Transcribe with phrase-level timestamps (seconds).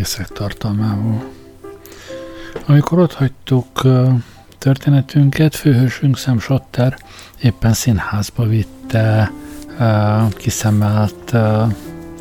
[0.00, 1.24] részek tartalmával.
[2.66, 3.82] Amikor ott hagytuk
[4.58, 6.96] történetünket, főhősünk Sam Schotter
[7.42, 9.32] éppen színházba vitte
[10.36, 11.36] kiszemelt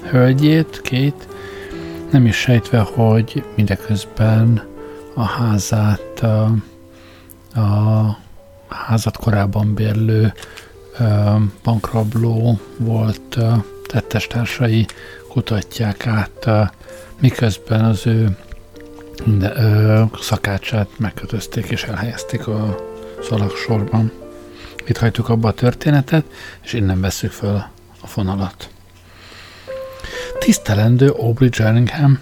[0.09, 1.27] hölgyét, két,
[2.11, 4.63] nem is sejtve, hogy mindeközben
[5.13, 6.23] a házát,
[7.55, 8.17] a
[8.67, 10.33] házat korábban bérlő
[11.63, 13.37] bankrabló volt
[13.87, 14.85] tettestársai
[15.29, 16.49] kutatják át,
[17.19, 18.37] miközben az ő
[19.25, 22.75] de, ö, szakácsát megkötözték és elhelyezték a
[23.21, 24.11] szalagsorban.
[24.87, 26.25] Itt hagytuk abba a történetet,
[26.63, 27.63] és innen veszük föl
[28.01, 28.69] a fonalat.
[30.39, 32.19] Tisztelendő Aubrey Jerningham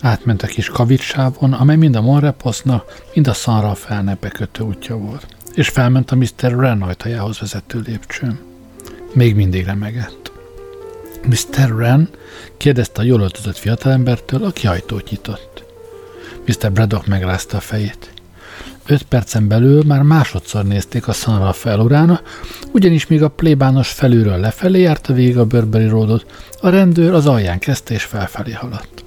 [0.00, 5.26] átment a kis kavicssávon, amely mind a Monreposznak, mind a Sanra felnepe kötő útja volt,
[5.54, 6.58] és felment a Mr.
[6.58, 8.38] Ren ajtajához vezető lépcsőn.
[9.12, 10.19] Még mindig remegett.
[11.26, 11.76] Mr.
[11.76, 12.08] Ren
[12.56, 15.64] kérdezte a jól öltözött fiatalembertől, aki ajtót nyitott.
[16.46, 16.72] Mr.
[16.72, 18.12] Braddock megrázta a fejét.
[18.86, 22.20] Öt percen belül már másodszor nézték a Sanra felurána,
[22.72, 26.26] ugyanis még a plébános felülről lefelé járta végig a Burberry Roadot,
[26.60, 29.04] a rendőr az alján kezdte és felfelé haladt.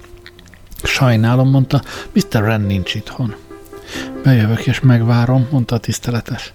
[0.82, 2.44] Sajnálom, mondta, Mr.
[2.44, 3.34] Ren nincs itthon.
[4.22, 6.52] Bejövök és megvárom, mondta a tiszteletes.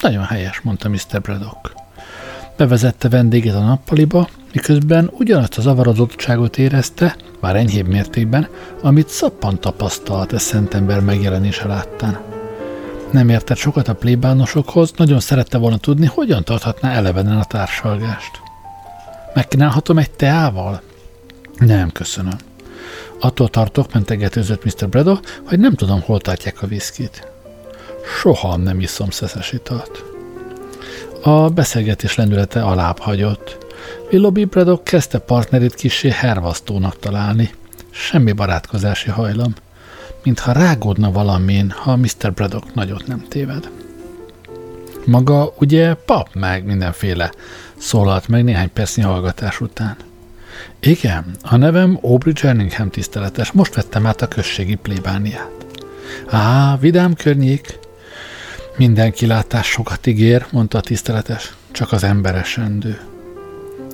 [0.00, 1.20] Nagyon helyes, mondta Mr.
[1.22, 1.72] Braddock.
[2.56, 8.48] Bevezette vendégét a nappaliba, miközben ugyanazt az zavarodottságot érezte, már enyhébb mértékben,
[8.82, 12.20] amit szappan tapasztalt e szentember megjelenése láttán.
[13.10, 18.40] Nem értett sokat a plébánosokhoz, nagyon szerette volna tudni, hogyan tarthatná elevenen a társalgást.
[19.34, 20.82] Megkínálhatom egy teával?
[21.58, 22.36] Nem, köszönöm.
[23.20, 24.88] Attól tartok, mentegetőzött Mr.
[24.88, 27.26] Bredo, hogy nem tudom, hol tartják a viszkit.
[28.20, 30.04] Soha nem iszom szeszes italt.
[31.22, 33.61] A beszélgetés lendülete alább hagyott.
[34.10, 37.50] Willoughby Braddock kezdte partnerét kisé hervasztónak találni.
[37.90, 39.54] Semmi barátkozási hajlam.
[40.22, 42.32] Mintha rágódna valamin, ha Mr.
[42.34, 43.70] Braddock nagyot nem téved.
[45.06, 47.32] Maga ugye pap meg mindenféle,
[47.76, 49.96] szólalt meg néhány percnyi hallgatás után.
[50.80, 55.50] Igen, a nevem Aubrey Jerningham tiszteletes, most vettem át a községi plébániát.
[56.26, 57.78] Á, vidám környék.
[58.76, 63.00] Minden kilátás sokat ígér, mondta a tiszteletes, csak az emberesendő.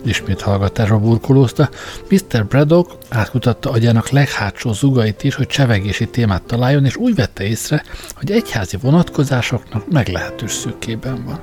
[0.04, 1.68] Ismét hallgatásra burkolózta,
[2.10, 2.46] Mr.
[2.46, 8.30] Braddock átkutatta agyának leghátsó zugait is, hogy csevegési témát találjon, és úgy vette észre, hogy
[8.30, 11.40] egyházi vonatkozásoknak meglehetős szűkében van.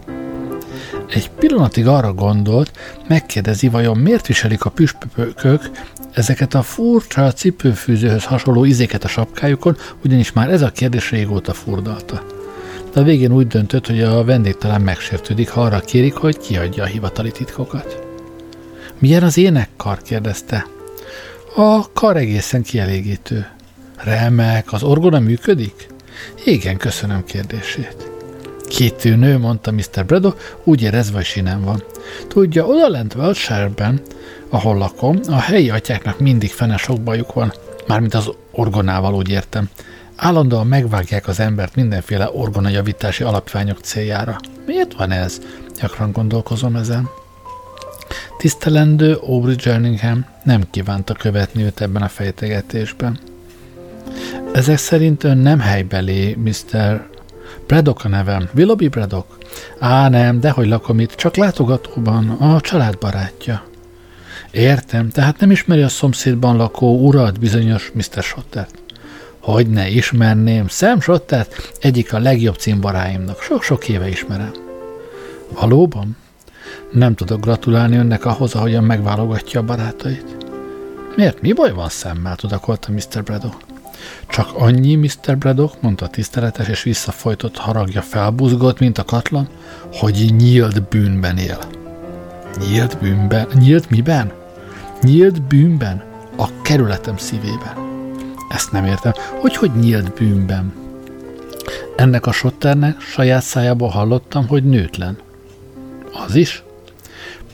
[1.10, 2.72] Egy pillanatig arra gondolt,
[3.08, 5.70] megkérdezi, vajon miért viselik a püspökök
[6.14, 12.24] ezeket a furcsa cipőfűzőhöz hasonló izéket a sapkájukon, ugyanis már ez a kérdés régóta furdalta.
[12.94, 16.84] De a végén úgy döntött, hogy a vendég talán megsértődik, ha arra kérik, hogy kiadja
[16.84, 18.05] a hivatali titkokat.
[19.00, 20.02] Milyen az énekkar?
[20.02, 20.66] kérdezte.
[21.56, 23.48] A kar egészen kielégítő.
[23.96, 25.88] Remek, az orgona működik?
[26.46, 28.10] Igen, köszönöm kérdését.
[28.68, 30.06] Kitűnő, mondta Mr.
[30.06, 30.34] Bredo,
[30.64, 31.84] úgy érezve, hogy sinem van.
[32.28, 34.02] Tudja, oda lent Welshire-ben,
[34.50, 37.54] ahol lakom, a helyi atyáknak mindig fene sok bajuk van,
[37.88, 39.70] mármint az orgonával, úgy értem.
[40.16, 44.38] Állandóan megvágják az embert mindenféle orgonajavítási alapványok céljára.
[44.66, 45.42] Miért van ez?
[45.80, 47.10] Gyakran gondolkozom ezen.
[48.38, 53.20] Tisztelendő Aubrey Jerningham nem kívánta követni őt ebben a fejtegetésben.
[54.54, 57.08] Ezek szerint ön nem helybeli, Mr.
[57.68, 58.50] Braddock a nevem.
[58.56, 59.38] Willoughby Braddock?
[59.80, 63.64] Á, nem, dehogy lakom itt, csak látogatóban, a család barátja.
[64.52, 68.24] Értem, tehát nem ismeri a szomszédban lakó urat, bizonyos Mr.
[68.24, 68.79] Shottert.
[69.40, 73.41] Hogy ne ismerném, Sam Shottert egyik a legjobb címbaráimnak.
[73.41, 74.52] Sok-sok éve ismerem.
[75.59, 76.18] Valóban?
[76.92, 80.36] Nem tudok gratulálni önnek ahhoz, ahogyan megválogatja a barátait.
[81.16, 81.42] Miért?
[81.42, 82.36] Mi baj van szemmel?
[82.36, 83.24] tudakolta Mr.
[83.24, 83.56] Braddock.
[84.28, 85.38] Csak annyi, Mr.
[85.38, 89.48] Braddock, mondta tiszteletes, és visszafolytott haragja felbuzgott, mint a katlan,
[89.94, 91.60] hogy nyílt bűnben él.
[92.60, 93.48] Nyílt bűnben?
[93.54, 94.32] Nyílt miben?
[95.02, 96.04] Nyílt bűnben?
[96.38, 97.74] A kerületem szívében.
[98.50, 99.12] Ezt nem értem.
[99.40, 100.74] Hogy, hogy nyílt bűnben?
[101.96, 105.18] Ennek a sotternek saját szájából hallottam, hogy nőtlen.
[106.28, 106.64] Az is?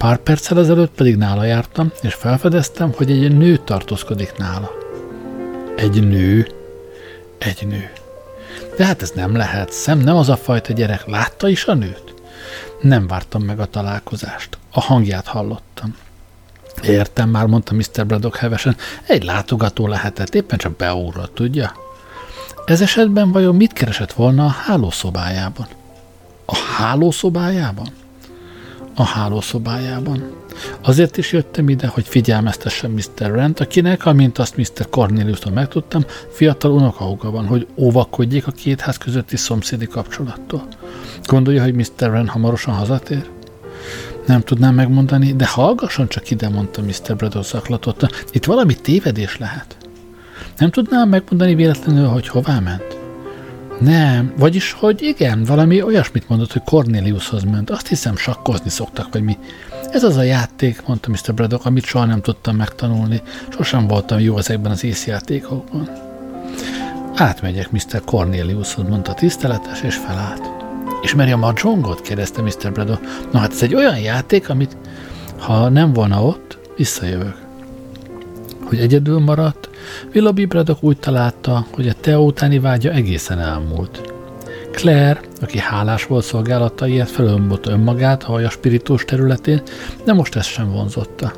[0.01, 4.71] Pár perccel ezelőtt pedig nála jártam, és felfedeztem, hogy egy nő tartózkodik nála.
[5.75, 6.48] Egy nő?
[7.38, 7.92] Egy nő.
[8.77, 9.71] De hát ez nem lehet.
[9.71, 11.06] Szem nem az a fajta gyerek.
[11.06, 12.13] Látta is a nőt?
[12.81, 14.57] Nem vártam meg a találkozást.
[14.71, 15.95] A hangját hallottam.
[16.83, 18.06] Értem már, mondta Mr.
[18.06, 18.75] Braddock hevesen.
[19.07, 21.71] Egy látogató lehetett, éppen csak beúrott, tudja?
[22.65, 25.68] Ez esetben vajon mit keresett volna a hálószobájában?
[26.45, 28.00] A hálószobájában?
[28.96, 30.32] A hálószobájában.
[30.82, 33.32] Azért is jöttem ide, hogy figyelmeztessem Mr.
[33.32, 34.90] Rent, akinek, amint azt Mr.
[34.90, 40.68] Corneliuson megtudtam, fiatal unokauga van, hogy óvakodjék a két ház közötti szomszédi kapcsolattól.
[41.24, 42.12] Gondolja, hogy Mr.
[42.12, 43.30] Rent hamarosan hazatér?
[44.26, 47.16] Nem tudnám megmondani, de hallgasson csak ide, mondta Mr.
[47.16, 48.10] Braddock zaklatotta.
[48.32, 49.78] Itt valami tévedés lehet.
[50.58, 53.00] Nem tudnám megmondani véletlenül, hogy hová ment?
[53.81, 57.69] Nem, vagyis, hogy igen, valami olyasmit mondott, hogy Corneliushoz ment.
[57.69, 59.38] Azt hiszem, sakkozni szoktak, vagy mi.
[59.92, 61.33] Ez az a játék, mondta Mr.
[61.33, 63.22] Braddock, amit soha nem tudtam megtanulni.
[63.50, 65.89] Sosem voltam jó ezekben az észjátékokban.
[67.16, 68.01] Átmegyek Mr.
[68.06, 70.50] Corneliushoz, mondta tiszteletes, és felállt.
[71.04, 72.01] Ismeri a Mahjongot?
[72.01, 72.72] kérdezte Mr.
[72.72, 73.01] Braddock.
[73.31, 74.77] Na hát ez egy olyan játék, amit
[75.39, 77.38] ha nem volna ott, visszajövök.
[78.63, 79.69] Hogy egyedül maradt,
[80.13, 84.13] Willoughby Braddock úgy találta, hogy a Teo utáni vágya egészen elmúlt.
[84.72, 89.62] Claire, aki hálás volt szolgálataiért, felölmbott önmagát a spiritus területén,
[90.04, 91.33] de most ez sem vonzotta.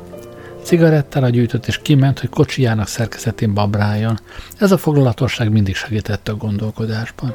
[0.62, 4.18] Cigarettára gyűjtött és kiment, hogy kocsijának szerkezetén babráljon.
[4.58, 7.34] Ez a foglalatosság mindig segített a gondolkodásban.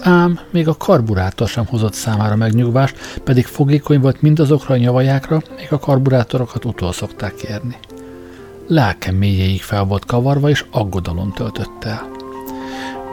[0.00, 5.72] Ám még a karburátor sem hozott számára megnyugvást, pedig fogékony volt mindazokra a nyavajákra, még
[5.72, 7.76] a karburátorokat utol szokták kérni.
[8.70, 12.10] Lelkem mélyéig fel volt kavarva, és aggodalom töltött el.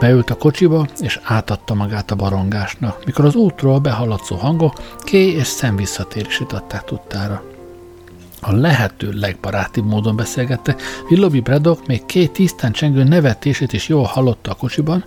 [0.00, 5.46] Beült a kocsiba, és átadta magát a barongásnak, mikor az útról behaladszó hangok ké és
[5.46, 7.42] szem visszatérését adták tudtára.
[8.40, 10.76] A lehető legbarátibb módon beszélgette,
[11.10, 15.02] Willoughby Braddock még két tisztán csengő nevetését is jól hallotta a kocsiban,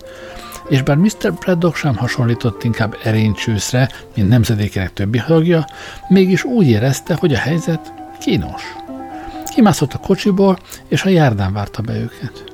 [0.68, 1.32] és bár Mr.
[1.38, 5.64] Braddock sem hasonlított inkább erénycsőszre, mint nemzedékének többi hangja,
[6.08, 8.62] mégis úgy érezte, hogy a helyzet kínos.
[9.54, 10.58] Kimászott a kocsiból,
[10.88, 12.44] és a járdán várta be őket.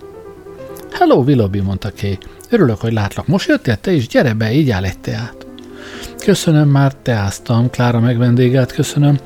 [0.93, 2.19] Hello, Willoughby, mondta Kay.
[2.51, 3.27] Örülök, hogy látlak.
[3.27, 4.09] Most jöttél te is?
[4.09, 5.47] Gyere be, így áll egy teát.
[6.19, 7.71] Köszönöm, már teáztam.
[7.71, 9.19] Klára megvendégelt, köszönöm.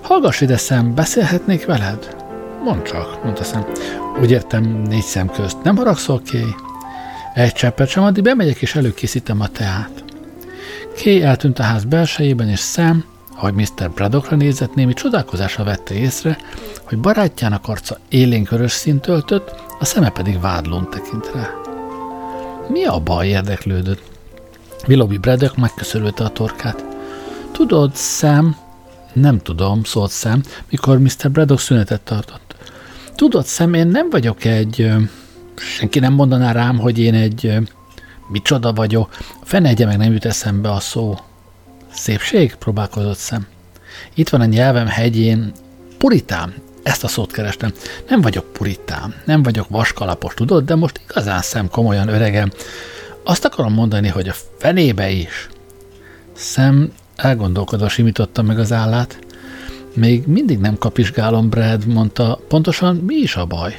[0.00, 2.16] Hallgass ide, szem, beszélhetnék veled?
[2.64, 3.66] Mondd csak, mondta szem.
[4.20, 5.62] Úgy értem, négy szem közt.
[5.62, 6.54] Nem haragszol, Kay?
[7.34, 10.04] Egy cseppet sem, addig bemegyek és előkészítem a teát.
[11.02, 13.04] Kay eltűnt a ház belsejében, és szem,
[13.36, 13.90] ahogy Mr.
[13.94, 16.38] Braddockra nézett, némi csodálkozásra vette észre,
[16.84, 21.50] hogy barátjának arca élénkörös szint öltött, a szeme pedig vádlón tekint rá.
[22.68, 24.02] Mi a baj érdeklődött?
[24.88, 26.84] Willoughby Braddock megköszörülte a torkát.
[27.52, 28.56] Tudod, Sam,
[29.12, 30.40] nem tudom, szólt Sam,
[30.70, 31.30] mikor Mr.
[31.30, 32.56] Braddock szünetet tartott.
[33.14, 34.92] Tudod, Sam, én nem vagyok egy...
[35.56, 37.58] Senki nem mondaná rám, hogy én egy...
[38.28, 39.16] Micsoda vagyok.
[39.42, 41.18] Fenegye meg nem jut eszembe a szó.
[41.96, 42.54] Szépség?
[42.54, 43.46] próbálkozott szem.
[44.14, 45.52] Itt van a nyelvem hegyén.
[45.98, 47.72] Puritán, ezt a szót kerestem.
[48.08, 52.50] Nem vagyok puritán, nem vagyok vaskalapos, tudod, de most igazán szem komolyan öregem.
[53.24, 55.48] Azt akarom mondani, hogy a fenébe is.
[56.32, 59.18] Szem elgondolkodva simította meg az állát.
[59.94, 62.40] Még mindig nem kapizsgálom, Brad, mondta.
[62.48, 63.78] Pontosan mi is a baj?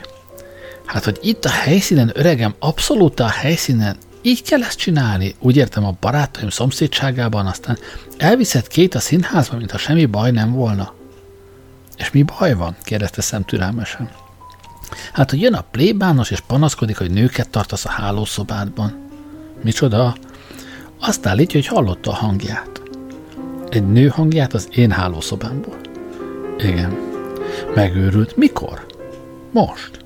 [0.85, 3.97] Hát, hogy itt a helyszínen, öregem, abszolút a helyszínen,
[4.27, 5.35] így kell ezt csinálni.
[5.39, 7.77] Úgy értem a barátaim szomszédságában, aztán
[8.17, 10.93] elviszed két a színházba, mintha semmi baj nem volna.
[11.97, 12.75] És mi baj van?
[12.83, 14.09] kérdezte szem türelmesen.
[15.13, 19.09] Hát, hogy jön a plébános, és panaszkodik, hogy nőket tartasz a hálószobádban.
[19.63, 20.15] Micsoda?
[20.99, 22.81] Azt állítja, hogy hallotta a hangját.
[23.69, 25.77] Egy nő hangját az én hálószobámból.
[26.57, 26.97] Igen.
[27.75, 28.35] Megőrült.
[28.35, 28.85] Mikor?
[29.51, 29.99] Most.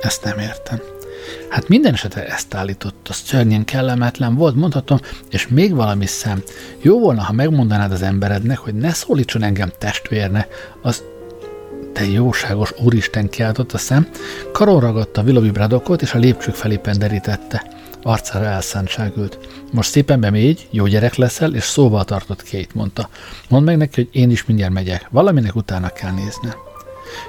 [0.00, 0.95] Ezt nem értem.
[1.48, 4.98] Hát minden esetre ezt állított, az szörnyen kellemetlen volt, mondhatom,
[5.30, 6.42] és még valami szem.
[6.80, 10.46] Jó volna, ha megmondanád az emberednek, hogy ne szólítson engem testvérne,
[10.82, 11.02] az
[11.92, 14.08] te jóságos úristen kiáltott a szem,
[14.52, 17.70] karon ragadta Willoughby Braddockot, és a lépcsők felé penderítette.
[18.02, 19.38] Arcára elszántságült.
[19.72, 23.08] Most szépen bemégy, jó gyerek leszel, és szóval tartott két, mondta.
[23.48, 25.06] Mondd meg neki, hogy én is mindjárt megyek.
[25.10, 26.48] Valaminek utána kell nézni.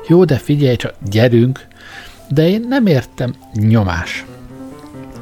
[0.08, 1.68] Jó, de figyelj csak, gyerünk!
[2.30, 3.36] De én nem értem.
[3.54, 4.26] Nyomás.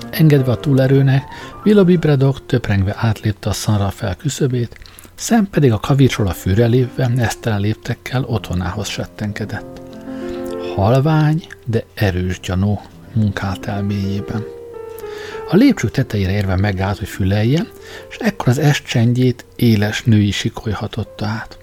[0.09, 1.23] Engedve a túlerőnek,
[1.65, 4.79] Willoughby Braddock töprengve átlépte a szanra fel küszöbét,
[5.15, 9.81] Szem pedig a kavicsról a fűre lépve, esztelen léptekkel otthonához settenkedett.
[10.75, 12.79] Halvány, de erős gyanú
[13.13, 14.43] munkált el mélyében.
[15.49, 17.67] A lépcső tetejére érve megállt, hogy füleljen,
[18.09, 21.57] és ekkor az est csendjét éles női sikoly hatotta át.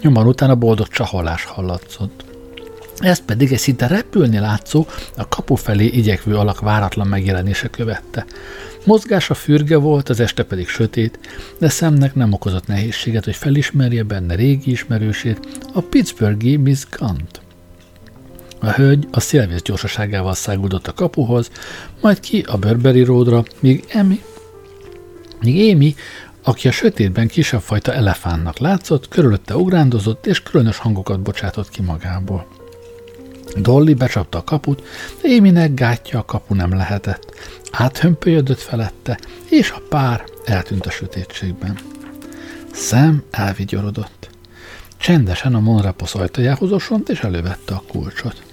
[0.00, 2.24] Nyomban utána boldog csaholás hallatszott.
[2.98, 4.86] Ezt pedig egy szinte repülni látszó,
[5.16, 8.24] a kapu felé igyekvő alak váratlan megjelenése követte.
[8.84, 11.18] Mozgása fürge volt, az este pedig sötét,
[11.58, 15.40] de szemnek nem okozott nehézséget, hogy felismerje benne régi ismerősét,
[15.72, 17.40] a Pittsburghi Miss Gant.
[18.60, 21.50] A hölgy a szélvész gyorsaságával száguldott a kapuhoz,
[22.00, 24.22] majd ki a Burberry Roadra, míg Emi,
[25.40, 25.94] míg Amy
[26.46, 32.46] aki a sötétben kisebb fajta elefánnak látszott, körülötte ugrándozott, és különös hangokat bocsátott ki magából.
[33.56, 34.82] Dolly becsapta a kaput,
[35.22, 37.34] Éminek gátja a kapu nem lehetett.
[37.70, 39.18] Áthömpölyödött felette,
[39.50, 41.78] és a pár eltűnt a sötétségben.
[42.72, 44.28] Szem elvigyorodott.
[44.96, 48.45] Csendesen a Monrepos ajtajához osont, és elővette a kulcsot.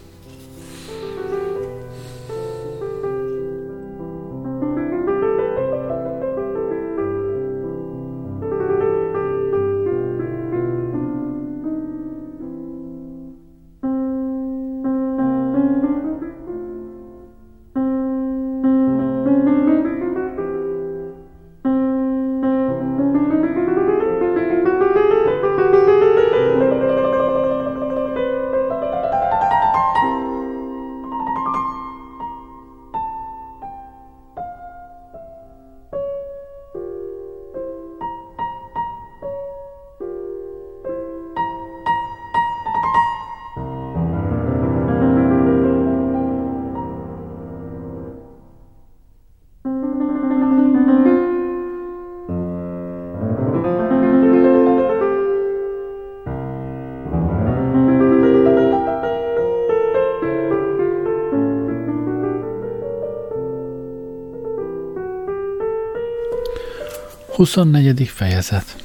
[67.43, 68.07] 24.
[68.07, 68.75] fejezet.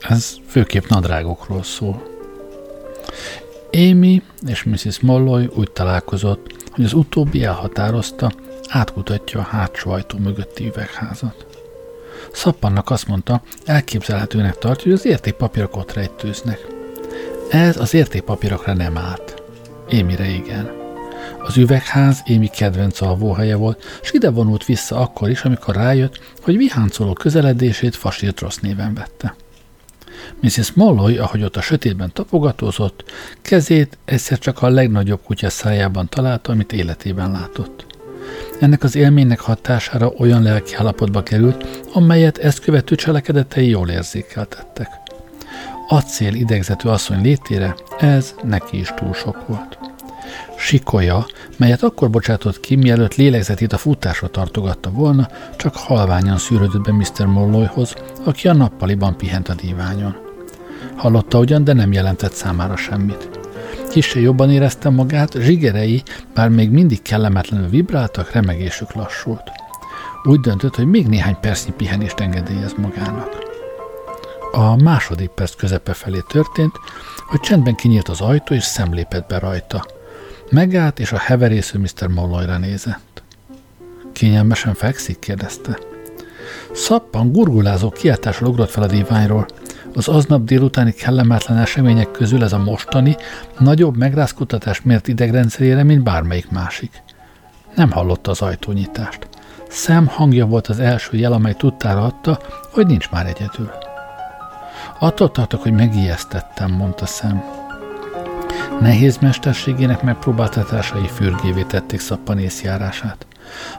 [0.00, 2.02] Ez főképp nadrágokról szól.
[3.72, 5.00] Amy és Mrs.
[5.00, 8.32] Molloy úgy találkozott, hogy az utóbbi elhatározta,
[8.68, 11.46] átkutatja a hátsó ajtó mögötti üvegházat.
[12.32, 16.66] Szappannak azt mondta, elképzelhetőnek tartja, hogy az értékpapírok ott rejtőznek.
[17.50, 19.42] Ez az értékpapírokra nem állt.
[19.88, 20.85] Émire igen.
[21.38, 26.56] Az üvegház Émi kedvenc alvóhelye volt, és ide vonult vissza akkor is, amikor rájött, hogy
[26.56, 29.34] viháncoló közeledését fasírt rossz néven vette.
[30.40, 30.72] Mrs.
[30.72, 33.04] Molloy, ahogy ott a sötétben tapogatózott,
[33.42, 37.86] kezét egyszer csak a legnagyobb kutya szájában találta, amit életében látott.
[38.60, 44.88] Ennek az élménynek hatására olyan lelki állapotba került, amelyet ezt követő cselekedetei jól érzékeltettek.
[45.88, 49.78] Acél idegzetű asszony létére ez neki is túl sok volt.
[50.58, 56.92] Sikolya, melyet akkor bocsátott ki, mielőtt lélegzetét a futásra tartogatta volna, csak halványan szűrődött be
[56.92, 57.26] Mr.
[57.26, 57.94] Molloyhoz,
[58.24, 60.16] aki a nappaliban pihent a díványon.
[60.96, 63.28] Hallotta ugyan, de nem jelentett számára semmit.
[63.90, 66.02] Kisse jobban érezte magát, zsigerei,
[66.34, 69.50] bár még mindig kellemetlenül vibráltak, remegésük lassult.
[70.24, 73.28] Úgy döntött, hogy még néhány percnyi pihenést engedélyez magának.
[74.52, 76.72] A második perc közepe felé történt,
[77.26, 79.86] hogy csendben kinyílt az ajtó, és szemlépett be rajta–
[80.50, 82.06] Megállt, és a heverésző Mr.
[82.08, 83.22] Molloyra nézett.
[84.12, 85.18] Kényelmesen fekszik?
[85.18, 85.78] kérdezte.
[86.72, 89.46] Szappan, gurgulázó kiáltással ugrott fel a diványról.
[89.94, 93.16] Az aznap délutáni kellemetlen események közül ez a mostani
[93.58, 97.02] nagyobb megrázkutatás mért idegrendszerére, mint bármelyik másik.
[97.74, 99.28] Nem hallotta az ajtónyitást.
[99.68, 102.38] Szem hangja volt az első jel, amely tudtára adta,
[102.72, 103.70] hogy nincs már egyedül.
[104.98, 107.55] Attól tartok, hogy megijesztettem, mondta Szem.
[108.80, 113.26] Nehéz mesterségének megpróbáltatásai fürgévé tették szappanész járását.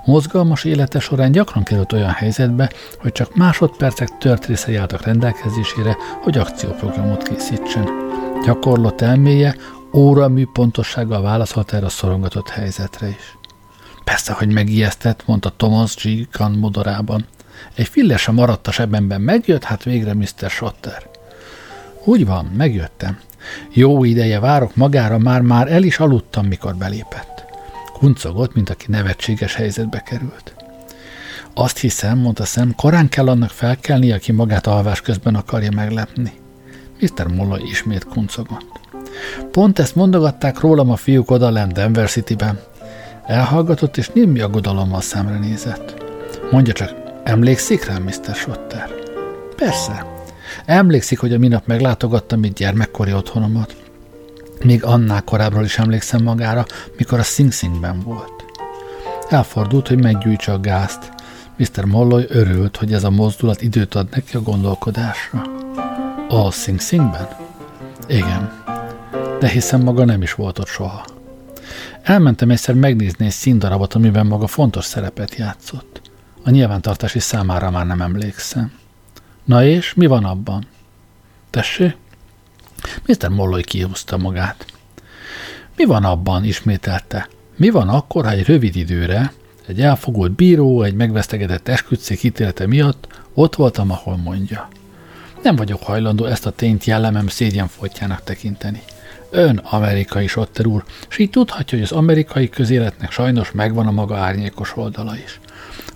[0.06, 6.38] Mozgalmas élete során gyakran került olyan helyzetbe, hogy csak másodpercek tört részei álltak rendelkezésére, hogy
[6.38, 7.89] akcióprogramot készítsen.
[8.46, 9.56] Gyakorlott elméje
[9.94, 13.38] óramű pontossággal válaszolt erre a szorongatott helyzetre is.
[14.03, 16.27] Persze, hogy megijesztett, mondta Thomas G.
[16.38, 17.25] Gunn modorában.
[17.74, 20.50] Egy filler sem maradt a sebemben, megjött, hát végre Mr.
[20.50, 21.10] Schotter.
[22.03, 23.20] Úgy van, megjöttem.
[23.74, 27.46] Jó ideje várok magára, már-már el is aludtam, mikor belépett.
[27.94, 30.56] Kuncogott, mint aki nevetséges helyzetbe került.
[31.54, 36.32] Azt hiszem, mondta szem, korán kell annak felkelni, aki magát alvás közben akarja meglepni.
[37.00, 37.27] Mr.
[37.27, 38.80] Molla ismét kuncogott.
[39.51, 42.60] Pont ezt mondogatták rólam a fiúk odalent Denver City-ben.
[43.25, 46.04] Elhallgatott, és némi aggodalommal szemre nézett.
[46.51, 48.36] Mondja csak, emlékszik rám, Mr.
[48.36, 48.89] Schotter?
[49.56, 50.06] Persze,
[50.67, 53.75] Emlékszik, hogy a minap meglátogattam itt gyermekkori otthonomat?
[54.63, 56.65] Még annál korábbról is emlékszem magára,
[56.97, 58.45] mikor a Sing Singben volt.
[59.29, 61.12] Elfordult, hogy meggyújtsa a gázt.
[61.57, 61.86] Mr.
[61.86, 65.41] Molloy örült, hogy ez a mozdulat időt ad neki a gondolkodásra.
[66.29, 67.27] A Sing Singben?
[68.07, 68.63] Igen.
[69.39, 71.05] De hiszem maga nem is volt ott soha.
[72.01, 76.01] Elmentem egyszer megnézni egy színdarabot, amiben maga fontos szerepet játszott.
[76.43, 78.71] A nyilvántartási számára már nem emlékszem.
[79.48, 80.68] Na és mi van abban?
[81.50, 81.96] Tessé?
[83.06, 83.30] Mr.
[83.30, 84.66] Molloy kihúzta magát.
[85.75, 87.30] Mi van abban, ismételte.
[87.56, 89.32] Mi van akkor, ha egy rövid időre
[89.68, 94.68] egy elfogult bíró, egy megvesztegetett esküdszék ítélete miatt ott voltam, ahol mondja.
[95.44, 98.82] Nem vagyok hajlandó ezt a tényt jellemem szégyenfoltjának tekinteni.
[99.30, 104.18] Ön amerikai sotter úr, és így tudhatja, hogy az amerikai közéletnek sajnos megvan a maga
[104.18, 105.39] árnyékos oldala is.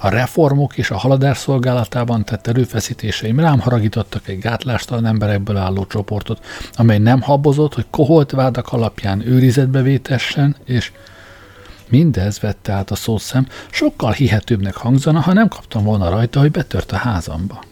[0.03, 6.46] A reformok és a haladás szolgálatában tett erőfeszítéseim rám haragítottak egy gátlástalan emberekből álló csoportot,
[6.74, 10.91] amely nem habozott, hogy koholt vádak alapján őrizetbe vétessen, és
[11.89, 16.91] mindez vette át a szószem, sokkal hihetőbbnek hangzana, ha nem kaptam volna rajta, hogy betört
[16.91, 17.63] a házamba.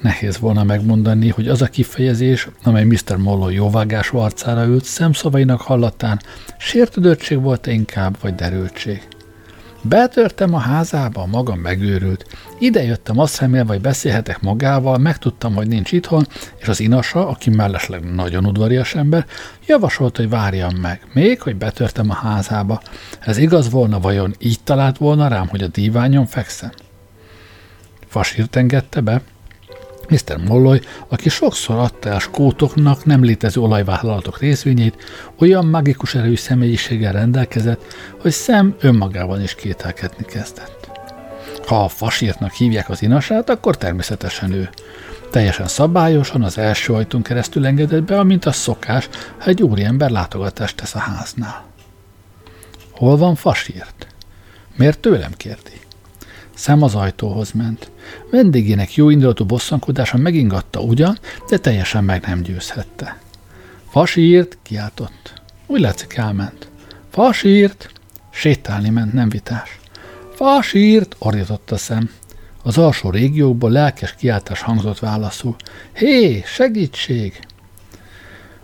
[0.00, 3.16] Nehéz volna megmondani, hogy az a kifejezés, amely Mr.
[3.16, 6.20] Mollo jóvágás arcára ült, szemszavainak hallatán,
[6.58, 9.08] sértődöttség volt inkább, vagy derültség.
[9.84, 12.26] Betörtem a házába, magam megőrült.
[12.58, 17.50] Ide jöttem azt remélve, hogy beszélhetek magával, megtudtam, hogy nincs itthon, és az inasa, aki
[17.50, 19.26] mellesleg nagyon udvarias ember,
[19.66, 22.82] javasolt, hogy várjam meg, még, hogy betörtem a házába.
[23.20, 26.70] Ez igaz volna, vajon így talált volna rám, hogy a díványon fekszem?
[28.06, 29.22] Fasírt engedte be,
[30.12, 30.36] Mr.
[30.48, 34.96] Molloy, aki sokszor adta el skótoknak nem létező olajvállalatok részvényét,
[35.38, 37.84] olyan magikus erős személyiséggel rendelkezett,
[38.20, 40.90] hogy szem önmagában is kételkedni kezdett.
[41.66, 44.70] Ha a fasírtnak hívják az inasát, akkor természetesen ő.
[45.30, 50.76] Teljesen szabályosan az első ajtón keresztül engedett be, amint a szokás, ha egy úriember látogatást
[50.76, 51.64] tesz a háznál.
[52.90, 54.06] Hol van fasírt?
[54.76, 55.81] Miért tőlem kérdi?
[56.62, 57.90] Szem az ajtóhoz ment.
[58.30, 63.18] Vendégének jó indulatú bosszankodása megingatta ugyan, de teljesen meg nem győzhette.
[63.90, 65.42] Fasírt, kiáltott.
[65.66, 66.68] Úgy látszik elment.
[67.10, 67.90] Fasírt!
[68.30, 69.80] Sétálni ment, nem vitás.
[70.34, 71.16] Fasírt!
[71.18, 72.10] ordított a szem.
[72.62, 75.56] Az alsó régiókból lelkes kiáltás hangzott válaszul.
[75.92, 77.40] Hé, segítség!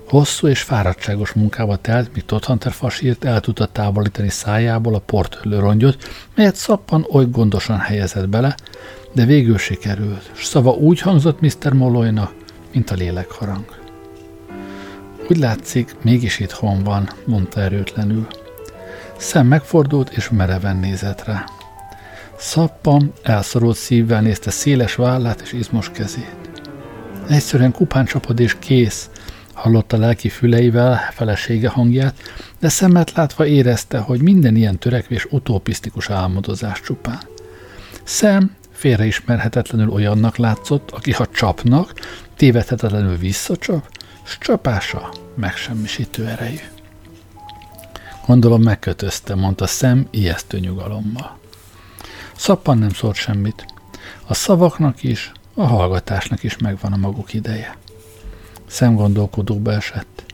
[0.08, 6.08] Hosszú és fáradtságos munkába telt, míg Hunter fasírt el tudta távolítani szájából a portölő rongyot,
[6.34, 8.54] melyet szappan oly gondosan helyezett bele,
[9.12, 11.72] de végül sikerült, s szava úgy hangzott Mr.
[11.72, 12.34] Molloynak,
[12.72, 13.64] mint a lélekharang.
[15.30, 18.26] Úgy látszik, mégis itthon van, mondta erőtlenül.
[19.16, 21.44] Szem megfordult, és mereven nézett rá.
[22.36, 26.36] Szappan elszorult szívvel nézte széles vállát és izmos kezét.
[27.28, 29.10] Egyszerűen kupán csapod és kész,
[29.58, 32.14] hallotta lelki füleivel felesége hangját,
[32.58, 37.20] de szemet látva érezte, hogy minden ilyen törekvés utopisztikus álmodozás csupán.
[38.04, 41.92] Szem félreismerhetetlenül olyannak látszott, aki ha csapnak,
[42.36, 43.90] tévedhetetlenül visszacsap,
[44.22, 46.60] s csapása megsemmisítő erejű.
[48.26, 51.38] Gondolom megkötözte, mondta szem ijesztő nyugalommal.
[52.36, 53.66] Szappan nem szólt semmit.
[54.26, 57.76] A szavaknak is, a hallgatásnak is megvan a maguk ideje.
[58.68, 60.24] Szemgondolkodóba esett.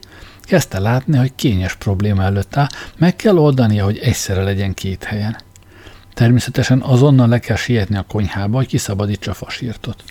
[0.41, 2.67] Kezdte látni, hogy kényes probléma előtt áll,
[2.97, 5.37] meg kell oldania, hogy egyszerre legyen két helyen.
[6.15, 10.05] Természetesen azonnal le kell sietni a konyhába, hogy kiszabadítsa fasírtot.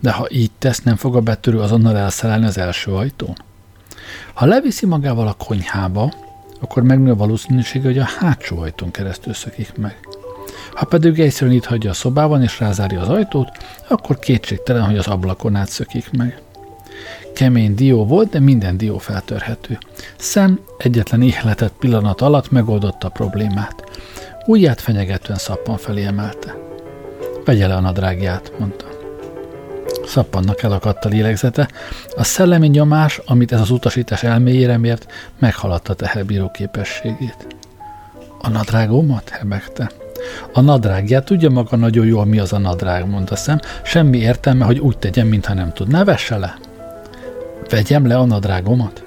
[0.00, 3.34] De ha így tesz, nem fog a betörő azonnal elszerelni az első ajtón?
[4.34, 6.12] Ha leviszi magával a konyhába,
[6.60, 9.98] akkor megnő a valószínűsége, hogy a hátsó ajtón keresztül szökik meg.
[10.74, 13.48] Ha pedig egyszerűen itt hagyja a szobában és rázárja az ajtót,
[13.88, 16.42] akkor kétségtelen, hogy az ablakon át szökik meg.
[17.34, 19.78] Kemény dió volt, de minden dió feltörhető.
[20.16, 23.84] Szem egyetlen ihletett pillanat alatt megoldotta a problémát.
[24.46, 26.56] Újját fenyegetően szappan felé emelte.
[27.44, 28.84] Vegye le a nadrágját, mondta.
[30.06, 31.68] Szappannak elakadt a lélegzete.
[32.16, 37.46] A szellemi nyomás, amit ez az utasítás elméjére mért, meghaladta teherbíró képességét.
[38.40, 39.28] A nadrágomat?
[39.28, 39.90] hebegte.
[40.52, 43.60] A nadrágját tudja maga nagyon jól, mi az a nadrág, mondta szem.
[43.82, 45.88] Semmi értelme, hogy úgy tegyen, mintha nem tud.
[45.88, 46.63] Ne vesse le!
[47.70, 49.02] Vegyem le a nadrágomat?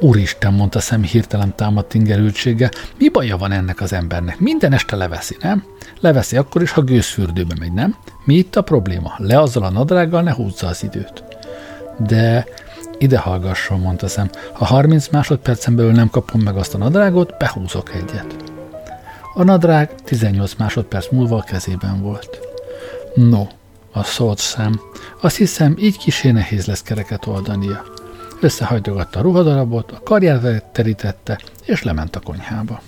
[0.00, 4.38] Úristen, mondta szem hirtelen támadt ingerültséggel, mi baja van ennek az embernek?
[4.38, 5.64] Minden este leveszi, nem?
[6.00, 7.96] Leveszi akkor is, ha gőzfürdőbe megy, nem?
[8.24, 9.14] Mi itt a probléma?
[9.16, 11.24] Le azzal a nadrággal, ne húzza az időt.
[11.98, 12.46] De
[12.98, 14.30] ide hallgasson, mondta szem.
[14.52, 18.36] Ha 30 másodpercen belül nem kapom meg azt a nadrágot, behúzok egyet.
[19.34, 22.38] A nadrág 18 másodperc múlva a kezében volt.
[23.14, 23.46] No,
[23.94, 24.80] a szólt szem.
[25.20, 27.84] Azt hiszem, így kisé nehéz lesz kereket oldania.
[28.40, 32.80] Összehajtogatta a ruhadarabot, a karját terítette, és lement a konyhába.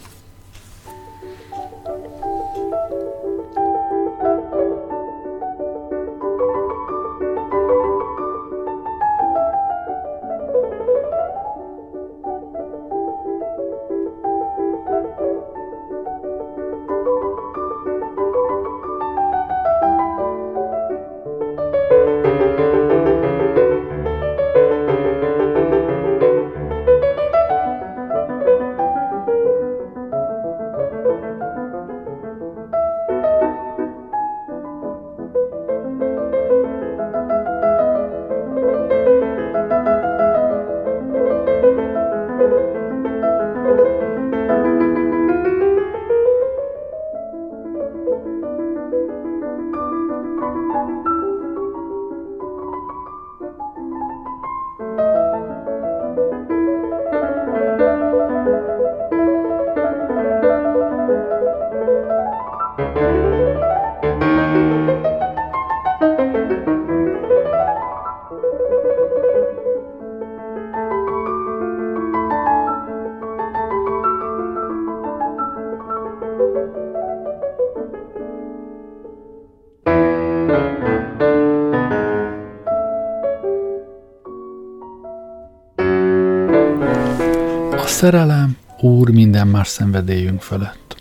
[88.07, 90.97] Szerelem, úr minden más szenvedélyünk fölött.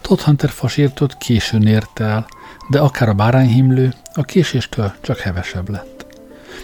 [0.00, 2.26] Todd Hunter fasírtot későn érte el,
[2.70, 6.06] de akár a bárányhimlő a késéstől csak hevesebb lett.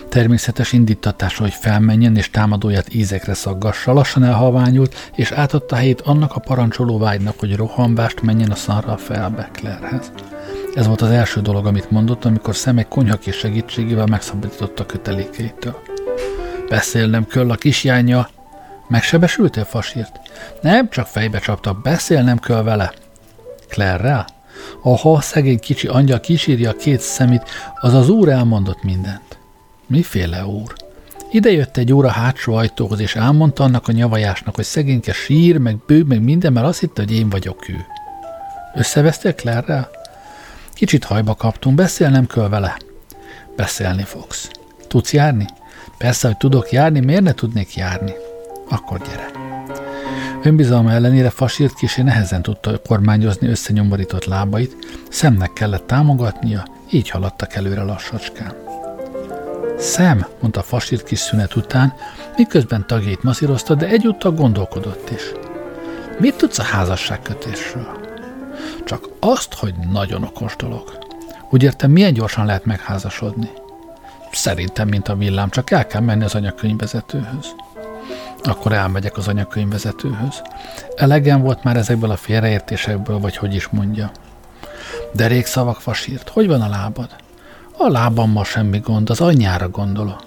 [0.09, 6.41] Természetes indítatása, hogy felmenjen és támadóját ízekre szaggassa, lassan elhalványult, és átadta helyét annak a
[6.41, 10.13] parancsoló vágynak, hogy rohanvást menjen a szarral fel Becklerhez.
[10.75, 15.83] Ez volt az első dolog, amit mondott, amikor szemek konyhakés segítségével megszabadította kötelékeitől.
[16.69, 18.29] Beszélnem kell a kisjánya.
[18.91, 20.21] Megsebesültél, fasírt?
[20.61, 21.73] Nem, csak fejbe csapta.
[21.73, 22.93] Beszélnem kell vele.
[23.69, 24.27] Claire-rel?
[24.83, 27.43] Aha, szegény kicsi angyal kísírja a két szemét,
[27.81, 29.39] az az úr elmondott mindent.
[29.87, 30.75] Miféle úr?
[31.31, 35.77] Ide jött egy óra hátsó ajtóhoz, és elmondta annak a nyavajásnak, hogy szegényke sír, meg
[35.87, 37.87] bőg, meg minden, mert azt hitte, hogy én vagyok ő.
[38.75, 39.91] Összevesztél Claire-rel?
[40.73, 42.77] Kicsit hajba kaptunk, beszélnem kell vele.
[43.57, 44.51] Beszélni fogsz.
[44.89, 45.47] Tudsz járni?
[45.99, 48.13] Persze, hogy tudok járni, miért ne tudnék járni?
[48.71, 49.31] Akkor gyere.
[50.43, 54.77] Önbizalma ellenére fasírt kisé nehezen tudta kormányozni összenyomorított lábait,
[55.11, 58.55] szemnek kellett támogatnia, így haladtak előre lassacskán.
[59.79, 61.95] Szem, mondta fasírt kis szünet után,
[62.37, 65.23] miközben tagjait masszírozta, de egyúttal gondolkodott is.
[66.19, 67.99] Mit tudsz a házasságkötésről?
[68.85, 70.99] Csak azt, hogy nagyon okos dolog.
[71.51, 73.51] Úgy értem, milyen gyorsan lehet megházasodni?
[74.33, 77.55] Szerintem, mint a villám, csak el kell menni az anyakönyvvezetőhöz.
[78.43, 80.43] Akkor elmegyek az anyakönyvvezetőhöz.
[80.97, 84.11] Elegen volt már ezekből a félreértésekből, vagy hogy is mondja.
[85.13, 87.09] Derék szavak fasírt, hogy van a lábad?
[87.77, 90.25] A lábammal semmi gond, az anyjára gondolok.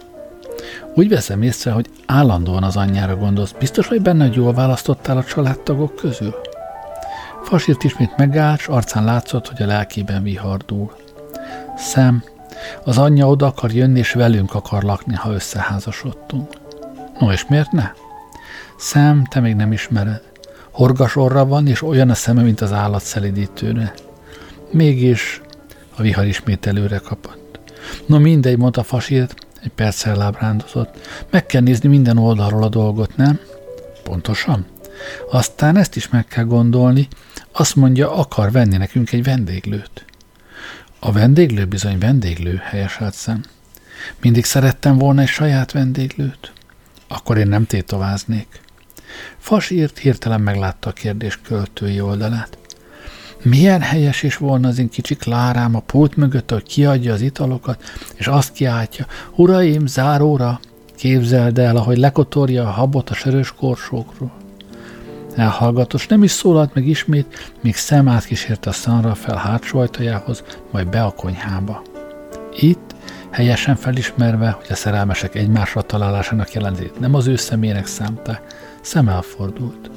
[0.96, 3.52] Úgy veszem észre, hogy állandóan az anyjára gondolsz.
[3.52, 6.36] Biztos, hogy benne, hogy jól választottál a családtagok közül?
[7.44, 10.96] Fasírt ismét megállt, s arcán látszott, hogy a lelkében vihardul.
[11.78, 12.24] Szem,
[12.84, 16.63] az anyja oda akar jönni, és velünk akar lakni, ha összeházasodtunk.
[17.20, 17.92] No, és miért ne?
[18.78, 20.22] Szem, te még nem ismered.
[20.72, 23.94] Horgas orra van, és olyan a szeme, mint az állat szelidítőre.
[24.72, 25.42] Mégis
[25.96, 27.60] a vihar ismét előre kapott.
[28.06, 31.08] No mindegy, mondta Fasírt, egy perccel lábrándozott.
[31.30, 33.40] Meg kell nézni minden oldalról a dolgot, nem?
[34.04, 34.66] Pontosan.
[35.32, 37.08] Aztán ezt is meg kell gondolni.
[37.52, 40.06] Azt mondja, akar venni nekünk egy vendéglőt.
[41.00, 43.44] A vendéglő bizony vendéglő, helyeselt szem.
[44.22, 46.52] Mindig szerettem volna egy saját vendéglőt.
[47.16, 48.62] Akkor én nem tétováznék.
[49.38, 52.58] Fas írt hirtelen meglátta a kérdés költői oldalát.
[53.44, 57.84] Milyen helyes is volna az én kicsi Klárám a pult mögött, hogy kiadja az italokat,
[58.16, 60.60] és azt kiáltja, uraim, záróra,
[60.96, 64.32] képzeld el, ahogy lekotorja a habot a sörös korsókról.
[65.36, 70.88] Elhallgatos nem is szólalt meg ismét, míg szem átkísérte a szanra fel hátsó ajtajához, majd
[70.88, 71.82] be a konyhába.
[72.56, 72.93] Itt,
[73.34, 78.40] helyesen felismerve, hogy a szerelmesek egymásra találásának jelentét nem az ő személynek szánta,
[78.82, 79.90] szem elfordult.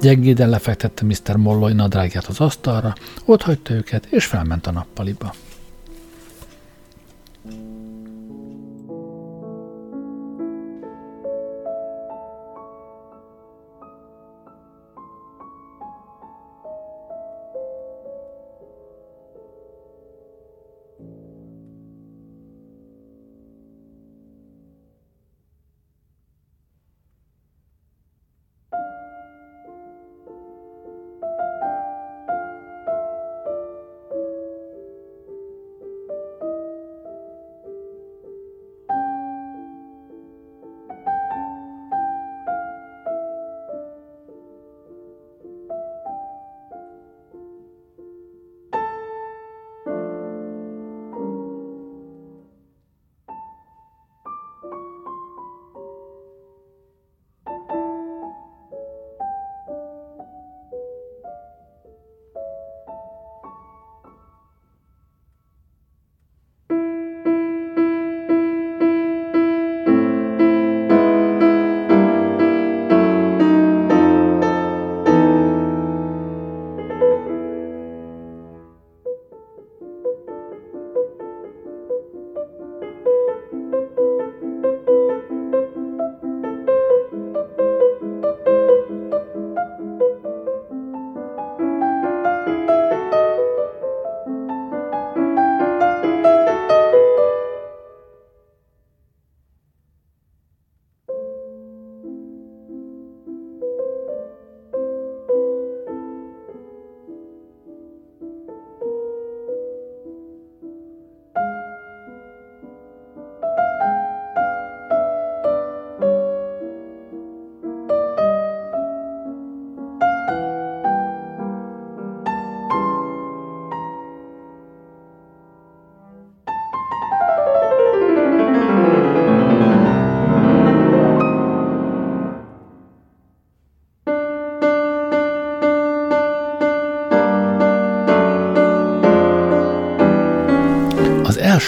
[0.00, 1.36] Gyengéden lefektette Mr.
[1.36, 5.34] Molloy nadrágját az asztalra, ott hagyta őket, és felment a nappaliba.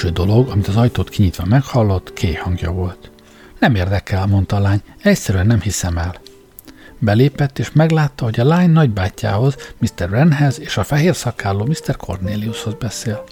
[0.01, 3.11] Első dolog, amit az ajtót kinyitva meghallott, Kay hangja volt.
[3.59, 6.15] Nem érdekel, mondta a lány, egyszerűen nem hiszem el.
[6.99, 10.11] Belépett, és meglátta, hogy a lány nagybátyjához, Mr.
[10.11, 11.97] Renhez és a fehér szakálló Mr.
[11.97, 13.25] Corneliushoz beszél.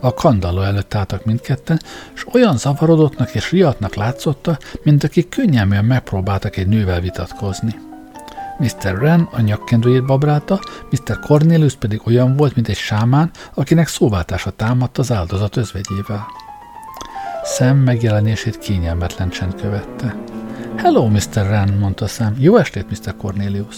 [0.00, 1.80] A kandalló előtt álltak mindketten,
[2.14, 7.87] és olyan zavarodottnak és riadtnak látszotta, mint akik könnyelműen megpróbáltak egy nővel vitatkozni.
[8.58, 8.98] Mr.
[8.98, 11.18] Ren a nyakkendőjét babrálta, Mr.
[11.20, 16.26] Cornelius pedig olyan volt, mint egy sámán, akinek szóváltása támadt az áldozat özvegyével.
[17.44, 20.16] Sam megjelenését kényelmetlen csend követte.
[20.76, 21.20] Hello, Mr.
[21.32, 22.34] Ren, mondta Sam.
[22.38, 23.16] Jó estét, Mr.
[23.16, 23.76] Cornelius.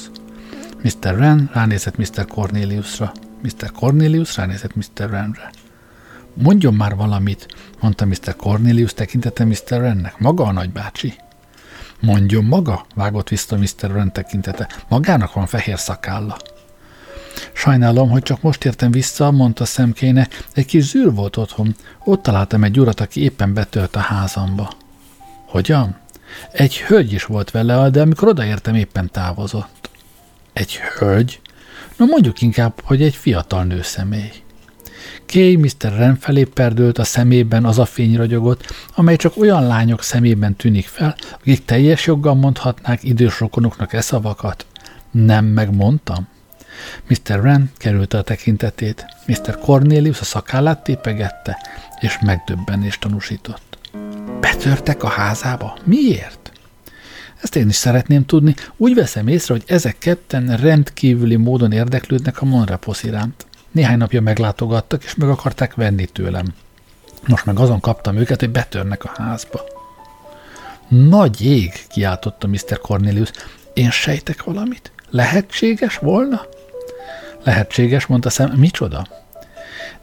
[0.83, 1.17] Mr.
[1.17, 2.27] Ren ránézett Mr.
[2.27, 3.13] Corneliusra.
[3.43, 3.73] Mr.
[3.73, 5.11] Cornelius ránézett Mr.
[5.11, 5.51] Renre.
[6.35, 7.47] Mondjon már valamit,
[7.81, 8.37] mondta Mr.
[8.37, 9.57] Cornelius tekintete Mr.
[9.69, 10.19] Rennek.
[10.19, 11.15] Maga a nagybácsi.
[12.01, 13.91] Mondjon maga, vágott vissza Mr.
[13.93, 14.69] Ren tekintete.
[14.89, 16.37] Magának van fehér szakálla.
[17.53, 20.29] Sajnálom, hogy csak most értem vissza, mondta szemkéne.
[20.55, 21.77] Egy kis zűr volt otthon.
[22.05, 24.73] Ott találtam egy urat, aki éppen betölt a házamba.
[25.47, 25.97] Hogyan?
[26.53, 29.91] Egy hölgy is volt vele, de amikor odaértem, éppen távozott.
[30.53, 31.41] Egy hölgy?
[31.97, 34.33] No mondjuk inkább, hogy egy fiatal nőszemély.
[35.33, 35.93] Kay Mr.
[35.97, 40.87] Ren felé perdült, a szemében az a fény ragyogott, amely csak olyan lányok szemében tűnik
[40.87, 44.67] fel, akik teljes joggal mondhatnák idős rokonoknak e szavakat.
[45.11, 46.29] Nem megmondtam?
[47.09, 47.43] Mr.
[47.43, 49.59] Ren került a tekintetét, Mr.
[49.59, 51.59] Cornelius a szakállát tépegette,
[52.01, 53.79] és megdöbbenést tanúsított.
[54.41, 55.79] Betörtek a házába?
[55.85, 56.53] Miért?
[57.43, 58.55] Ezt én is szeretném tudni.
[58.77, 63.49] Úgy veszem észre, hogy ezek ketten rendkívüli módon érdeklődnek a Monrepos iránt.
[63.71, 66.47] Néhány napja meglátogattak, és meg akarták venni tőlem.
[67.27, 69.61] Most meg azon kaptam őket, hogy betörnek a házba.
[70.89, 72.79] Nagy ég, kiáltotta Mr.
[72.81, 73.31] Cornelius.
[73.75, 74.93] Én sejtek valamit?
[75.11, 76.41] Lehetséges volna?
[77.45, 78.51] Lehetséges, mondta szem.
[78.51, 79.07] Micsoda?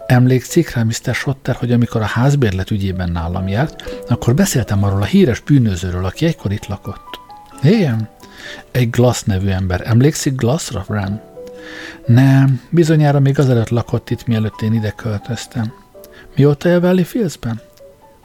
[0.05, 1.15] Emlékszik rá, Mr.
[1.15, 6.25] Schotter, hogy amikor a házbérlet ügyében nálam járt, akkor beszéltem arról a híres bűnözőről, aki
[6.25, 7.19] egykor itt lakott.
[7.63, 8.09] Igen,
[8.71, 9.81] egy Glass nevű ember.
[9.85, 11.21] Emlékszik Glassra, Ram?
[12.05, 15.73] Nem, bizonyára még azelőtt lakott itt, mielőtt én ide költöztem.
[16.35, 17.61] Mióta él Valley Fieldsben?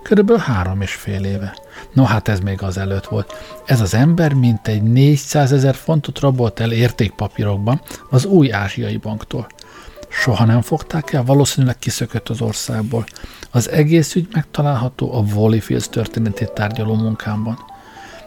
[0.02, 1.56] Körülbelül három és fél éve.
[1.92, 3.32] No hát ez még az előtt volt.
[3.64, 9.46] Ez az ember mintegy 400 ezer fontot rabolt el értékpapírokban az új ázsiai banktól.
[10.08, 13.04] Soha nem fogták el, valószínűleg kiszökött az országból.
[13.50, 17.58] Az egész ügy megtalálható a Valleyfields történetét tárgyaló munkámban.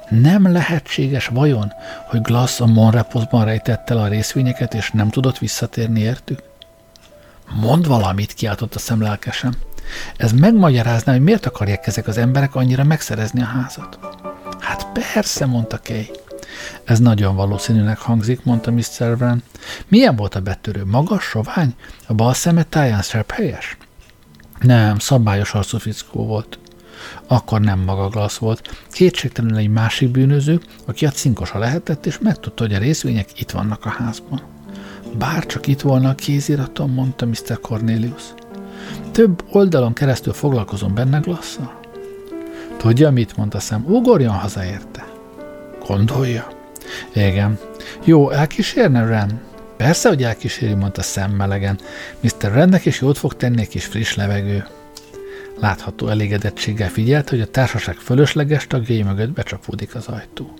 [0.09, 1.73] Nem lehetséges vajon,
[2.07, 6.39] hogy Glass a Monreposban rejtett el a részvényeket, és nem tudott visszatérni értük?
[7.61, 9.55] Mond valamit, kiáltott a szemlelkesen.
[10.17, 13.99] Ez megmagyarázná, hogy miért akarják ezek az emberek annyira megszerezni a házat.
[14.59, 16.11] Hát persze, mondta Kay.
[16.83, 18.85] Ez nagyon valószínűnek hangzik, mondta Mr.
[18.99, 19.43] Wren.
[19.87, 20.85] Milyen volt a betörő?
[20.85, 21.75] Magas, sovány?
[22.07, 23.77] A bal szeme táján helyes?
[24.59, 26.59] Nem, szabályos arcú fickó volt.
[27.27, 28.83] Akkor nem maga Glass volt.
[28.91, 33.85] Kétségtelenül egy másik bűnöző, aki a cinkosa lehetett, és megtudta, hogy a részvények itt vannak
[33.85, 34.41] a házban.
[35.17, 37.59] Bár csak itt volna a kéziratom, mondta Mr.
[37.61, 38.23] Cornelius.
[39.11, 41.79] Több oldalon keresztül foglalkozom benne Glasszal.
[42.77, 43.85] Tudja, mit mondta szem?
[43.87, 45.05] Ugorjon haza érte.
[45.87, 46.47] Gondolja?
[47.13, 47.59] Igen.
[48.03, 49.41] Jó, elkísérne Ren?
[49.77, 51.79] Persze, hogy elkíséri, mondta szem melegen.
[52.19, 52.51] Mr.
[52.53, 54.65] Rennek is jót fog tenni egy kis friss levegő.
[55.65, 60.53] Látható elégedettséggel figyelt, hogy a társaság fölösleges tagjai mögött becsapódik az ajtó.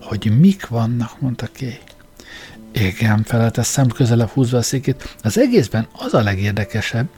[0.00, 1.78] Hogy mik vannak, mondta Kay.
[2.72, 5.16] Igen, felelte szem közelebb húzva a székét.
[5.22, 7.08] Az egészben az a legérdekesebb.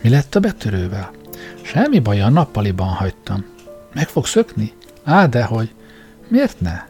[0.00, 1.10] Mi lett a betörővel?
[1.62, 3.44] Semmi baj, a nappaliban hagytam.
[3.92, 4.72] Meg fog szökni?
[5.04, 5.74] Á, dehogy.
[6.28, 6.84] Miért ne?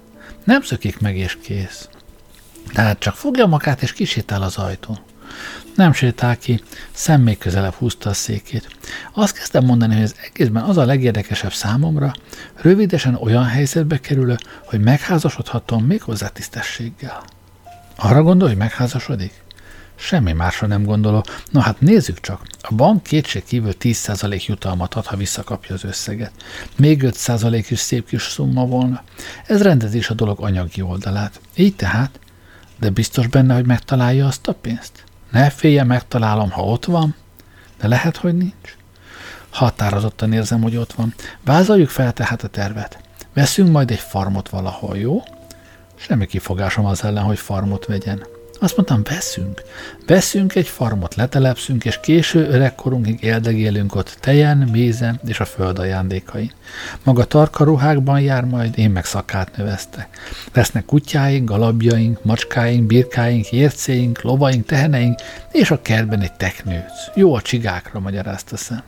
[0.45, 1.89] Nem szökik meg és kész.
[2.73, 4.99] Tehát csak fogja magát és kisétál az ajtón.
[5.75, 8.69] Nem sétál ki, szem még közelebb húzta a székét.
[9.13, 12.13] Azt kezdtem mondani, hogy az egészben az a legérdekesebb számomra,
[12.55, 17.23] rövidesen olyan helyzetbe kerülő, hogy megházasodhatom még hozzá tisztességgel.
[17.97, 19.33] Arra gondol, hogy megházasodik?
[19.95, 21.25] Semmi másra nem gondolok.
[21.51, 22.43] Na hát nézzük csak.
[22.61, 26.33] A bank kétség kívül 10% jutalmat ad, ha visszakapja az összeget.
[26.77, 29.03] Még 5% is szép kis szumma volna.
[29.47, 31.41] Ez rendezi is a dolog anyagi oldalát.
[31.57, 32.19] Így tehát,
[32.79, 35.05] de biztos benne, hogy megtalálja azt a pénzt?
[35.31, 37.15] Ne félje, megtalálom, ha ott van,
[37.81, 38.77] de lehet, hogy nincs.
[39.51, 41.15] Határozottan érzem, hogy ott van.
[41.45, 42.99] Vázoljuk fel tehát a tervet.
[43.35, 45.23] Veszünk majd egy farmot valahol, jó?
[45.95, 48.27] Semmi kifogásom az ellen, hogy farmot vegyen.
[48.63, 49.63] Azt mondtam, veszünk.
[50.07, 56.53] Veszünk egy farmot, letelepszünk, és késő öregkorunkig éldegélünk ott tejen, mézen és a föld ajándékain.
[57.05, 60.09] Maga tarka ruhákban jár majd, én meg szakát növesztek.
[60.53, 65.21] Lesznek kutyáink, galabjaink, macskáink, birkáink, ércéink, lovaink, teheneink,
[65.53, 66.93] és a kertben egy teknőc.
[67.15, 68.83] Jó a csigákra, magyarázta szem.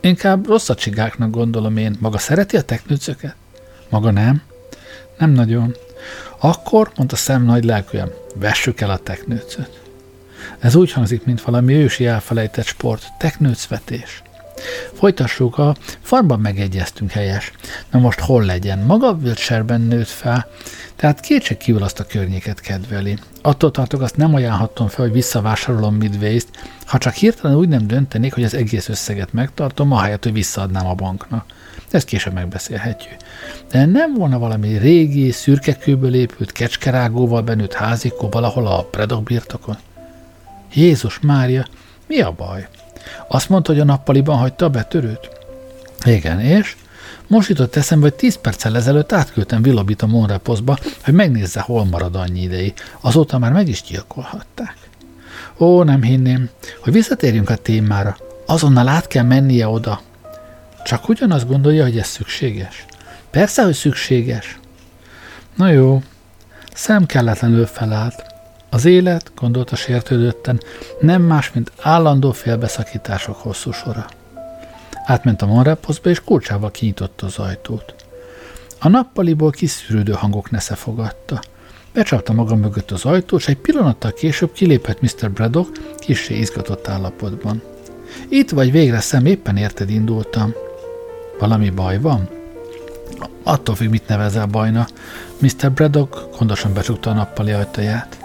[0.00, 1.96] Inkább rossz csigáknak gondolom én.
[2.00, 3.34] Maga szereti a teknőcöket?
[3.88, 4.42] Maga nem?
[5.18, 5.76] Nem nagyon.
[6.42, 9.80] Akkor, mondta szem nagy lelkűen, vessük el a teknőcöt.
[10.58, 14.22] Ez úgy hangzik, mint valami ősi elfelejtett sport, teknőcvetés.
[14.94, 17.52] Folytassuk, a farmban megegyeztünk helyes.
[17.90, 18.78] Na most hol legyen?
[18.78, 20.48] Maga Wiltshire-ben nőtt fel,
[20.96, 23.18] tehát kétség kívül azt a környéket kedveli.
[23.42, 26.48] Attól tartok, azt nem ajánlhatom fel, hogy visszavásárolom Midways-t,
[26.86, 30.94] ha csak hirtelen úgy nem döntenék, hogy az egész összeget megtartom, ahelyett, hogy visszaadnám a
[30.94, 31.44] banknak.
[31.90, 33.16] Ezt később megbeszélhetjük.
[33.70, 39.76] De nem volna valami régi, szürkekőből épült, kecskerágóval benőtt házikó valahol a predok birtokon?
[40.74, 41.66] Jézus Mária,
[42.06, 42.68] mi a baj?
[43.28, 45.30] Azt mondta, hogy a nappaliban hagyta a betörőt?
[46.04, 46.76] Igen, és?
[47.26, 52.14] Most jutott eszembe, hogy 10 perccel ezelőtt átküldtem Villabit a Monreposzba, hogy megnézze, hol marad
[52.14, 52.74] annyi ideig.
[53.00, 54.76] Azóta már meg is gyilkolhatták.
[55.58, 56.48] Ó, nem hinném,
[56.80, 58.16] hogy visszatérjünk a témára.
[58.46, 60.00] Azonnal át kell mennie oda.
[60.84, 62.84] Csak ugyanazt gondolja, hogy ez szükséges.
[63.30, 64.58] Persze, hogy szükséges.
[65.56, 66.02] Na jó,
[66.74, 68.24] szem kelletlenül felállt.
[68.70, 70.60] Az élet, gondolta sértődötten,
[71.00, 74.06] nem más, mint állandó félbeszakítások hosszú sora.
[75.04, 77.94] Átment a monreposzba, és kulcsával kinyitotta az ajtót.
[78.78, 81.40] A nappaliból kiszűrődő hangok nesze fogadta.
[81.92, 85.30] Becsapta maga mögött az ajtót, és egy pillanattal később kilépett Mr.
[85.30, 87.62] Braddock kissé izgatott állapotban.
[88.28, 90.54] Itt vagy végre szem, éppen érted indultam.
[91.40, 92.28] Valami baj van?
[93.42, 94.86] Attól függ, mit nevezel bajna.
[95.38, 95.72] Mr.
[95.72, 98.18] Braddock gondosan becsukta a nappali ajtaját.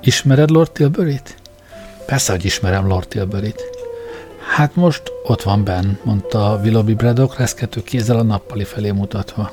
[0.00, 1.34] Ismered Lord Tilbury-t?
[2.06, 3.62] Persze, hogy ismerem Lord Tilbury-t.
[4.56, 9.50] Hát most ott van benn, mondta Willoughby Braddock reszkető kézzel a nappali felé mutatva.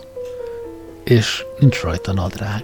[1.04, 2.64] És nincs rajta nadrág.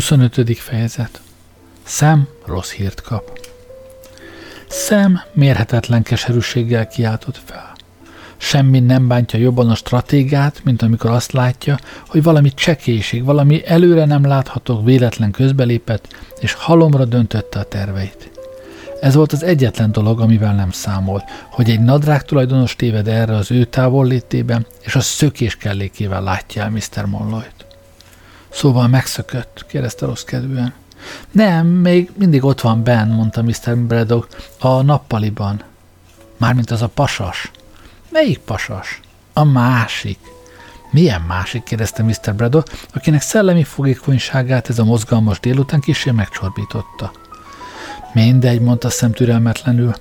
[0.00, 0.58] 25.
[0.58, 1.20] fejezet
[1.82, 3.38] Szem rossz hírt kap.
[4.68, 7.72] Szem mérhetetlen keserűséggel kiáltott fel.
[8.36, 11.78] Semmi nem bántja jobban a stratégát, mint amikor azt látja,
[12.08, 16.08] hogy valami csekélység, valami előre nem látható véletlen közbelépett,
[16.40, 18.30] és halomra döntötte a terveit.
[19.00, 23.50] Ez volt az egyetlen dolog, amivel nem számolt, hogy egy nadrág tulajdonos téved erre az
[23.50, 27.04] ő távollétében, és a szökés kellékével látja el Mr.
[27.04, 27.59] Monloyt.
[28.50, 30.72] Szóval megszökött, kérdezte rossz kedvűen.
[31.30, 33.76] Nem, még mindig ott van Ben, mondta Mr.
[33.76, 35.62] Braddock, a nappaliban.
[36.36, 37.50] Mármint az a pasas.
[38.10, 39.00] Melyik pasas?
[39.32, 40.18] A másik.
[40.90, 41.62] Milyen másik?
[41.62, 42.34] kérdezte Mr.
[42.34, 47.12] Braddock, akinek szellemi fogékonyságát ez a mozgalmas délután kisé megcsorbította.
[48.12, 49.92] Mindegy, mondta szem türelmetlenül.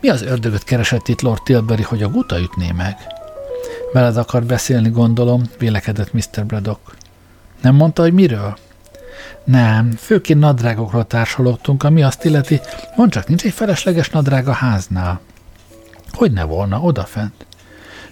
[0.00, 2.96] Mi az ördögöt keresett itt Lord Tilbury, hogy a guta ütné meg?
[3.92, 6.46] Veled akar beszélni, gondolom, vélekedett Mr.
[6.46, 6.94] Braddock.
[7.64, 8.56] Nem mondta, hogy miről?
[9.44, 12.60] Nem, főként nadrágokról társalogtunk, ami azt illeti,
[12.96, 15.20] mond csak, nincs egy felesleges nadrág a háznál.
[16.12, 17.46] Hogy ne volna, odafent.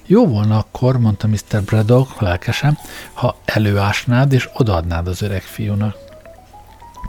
[0.06, 1.62] Jó volna akkor, mondta Mr.
[1.64, 2.78] Braddock lelkesen,
[3.12, 5.96] ha előásnád és odaadnád az öreg fiúnak.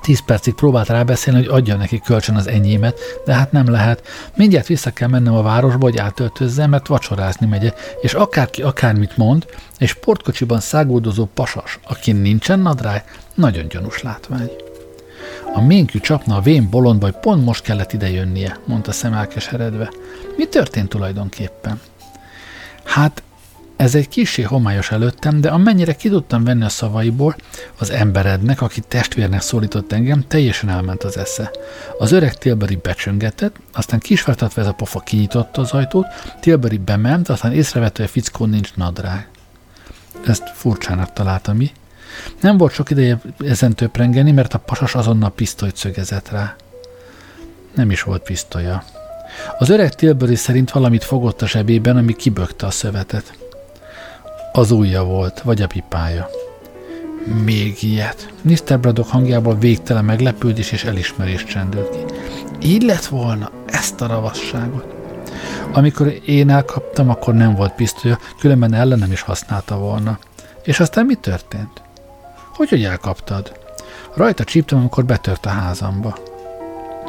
[0.03, 4.07] Tíz percig próbált rábeszélni, hogy adja neki kölcsön az enyémet, de hát nem lehet.
[4.35, 9.45] Mindjárt vissza kell mennem a városba, hogy átöltözzem, mert vacsorázni megye, és akárki akármit mond,
[9.77, 14.51] egy sportkocsiban száguldozó pasas, akin nincsen nadrág, nagyon gyanús látvány.
[15.53, 19.91] A ménkű csapna a vén bolondba, hogy pont most kellett ide jönnie, mondta szemelkeseredve.
[20.37, 21.81] Mi történt tulajdonképpen?
[22.83, 23.23] Hát
[23.83, 27.35] ez egy kisé homályos előttem, de amennyire ki tudtam venni a szavaiból,
[27.79, 31.51] az emberednek, aki testvérnek szólított engem, teljesen elment az esze.
[31.97, 36.05] Az öreg Tilbury becsöngetett, aztán kisvertatva ez a pofa kinyitotta az ajtót,
[36.39, 39.27] Tilbury bement, aztán észrevette, hogy a fickó nincs nadrág.
[40.27, 41.71] Ezt furcsának találta mi.
[42.41, 46.55] Nem volt sok ideje ezen töprengeni, mert a pasas azonnal pisztolyt szögezett rá.
[47.75, 48.83] Nem is volt pisztolya.
[49.57, 53.42] Az öreg Tilbury szerint valamit fogott a zsebében, ami kibökte a szövetet.
[54.55, 56.29] Az ujja volt, vagy a pipája.
[57.43, 58.33] Még ilyet.
[58.41, 58.79] Mr.
[58.79, 62.13] Braddock hangjából végtelen meglepődés és elismerés csendült ki.
[62.67, 64.93] Így lett volna ezt a ravasságot.
[65.71, 70.19] Amikor én elkaptam, akkor nem volt pisztolya, különben ellenem is használta volna.
[70.63, 71.81] És aztán mi történt?
[72.53, 73.59] Hogy, hogy elkaptad?
[74.15, 76.17] Rajta csíptem, amikor betört a házamba.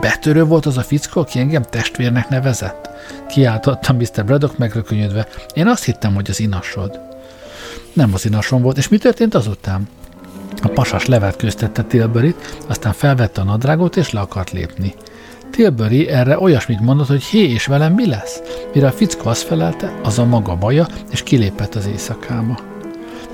[0.00, 2.88] Betörő volt az a fickó, aki engem testvérnek nevezett?
[3.28, 4.24] Kiáltottam Mr.
[4.24, 5.26] Braddock megrökönyödve.
[5.54, 7.12] Én azt hittem, hogy az inasod.
[7.92, 9.88] Nem az inason volt, és mi történt azután?
[10.62, 12.34] A pasas levetkőztette tilbury
[12.66, 14.94] aztán felvette a nadrágot, és le akart lépni.
[15.50, 18.40] Tilbury erre olyasmit mondott, hogy hé, és velem mi lesz?
[18.74, 22.58] Mire a fickó azt felelte, az a maga baja, és kilépett az éjszakába.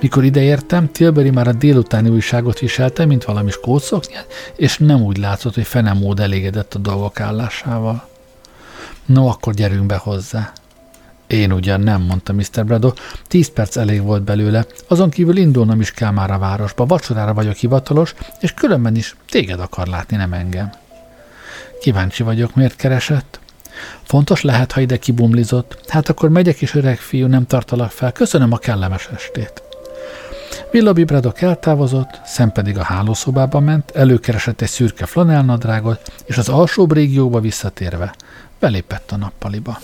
[0.00, 4.26] Mikor ideértem, Tilbury már a délutáni újságot viselte, mint valami skótszoknyát,
[4.56, 8.08] és nem úgy látszott, hogy fenemód elégedett a dolgok állásával.
[9.06, 10.52] No, akkor gyerünk be hozzá.
[11.30, 12.64] Én ugyan nem, mondta Mr.
[12.64, 12.92] Brado.
[13.26, 17.54] Tíz perc elég volt belőle, azon kívül indulnom is kell már a városba, vacsorára vagyok
[17.54, 20.72] hivatalos, és különben is téged akar látni, nem engem.
[21.80, 23.40] Kíváncsi vagyok, miért keresett?
[24.02, 25.78] Fontos lehet, ha ide kibumlizott.
[25.88, 28.12] Hát akkor megyek is, öreg fiú, nem tartalak fel.
[28.12, 29.62] Köszönöm a kellemes estét.
[30.72, 36.92] Willoughby Braddock eltávozott, szem pedig a hálószobába ment, előkeresett egy szürke flanelnadrágot, és az alsóbb
[36.92, 38.14] régióba visszatérve
[38.58, 39.78] belépett a nappaliba.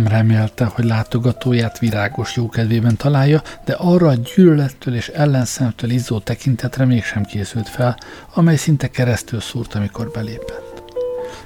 [0.00, 6.84] Nem remélte, hogy látogatóját virágos jókedvében találja, de arra a gyűlölettől és ellenszemtől izzó tekintetre
[6.84, 7.96] mégsem készült fel,
[8.34, 10.82] amely szinte keresztül szúrt, amikor belépett.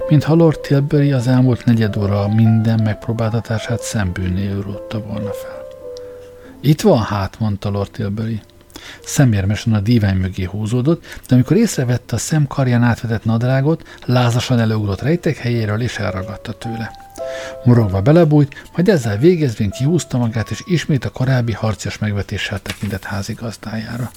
[0.09, 5.63] Mintha Lord Tilbury az elmúlt negyed óra minden megpróbáltatását szembűnél rótta volna fel.
[6.61, 8.41] Itt van hát, mondta Lord Tilbury.
[9.03, 15.37] Szemérmesen a dívány mögé húzódott, de amikor észrevette a szemkarján átvetett nadrágot, lázasan előugrott rejtek
[15.37, 17.04] helyéről és elragadta tőle.
[17.65, 24.11] Morogva belebújt, majd ezzel végezvén kihúzta magát, és ismét a korábbi harcias megvetéssel tekintett házigazdájára.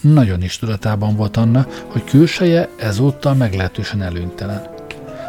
[0.00, 4.70] Nagyon is tudatában volt Anna, hogy külseje ezúttal meglehetősen előnytelen.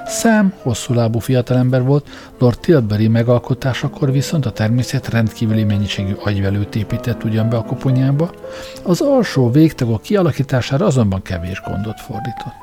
[0.07, 2.09] Sam hosszú lábú fiatalember volt,
[2.39, 8.33] Lord Tilbury megalkotásakor viszont a természet rendkívüli mennyiségű agyvelőt épített ugyan be a koponyába,
[8.83, 12.62] az alsó végtagok kialakítására azonban kevés gondot fordított.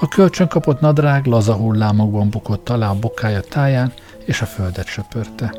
[0.00, 3.92] A kölcsön kapott nadrág laza hullámokban bukott alá a bokája táján,
[4.24, 5.54] és a földet söpörte.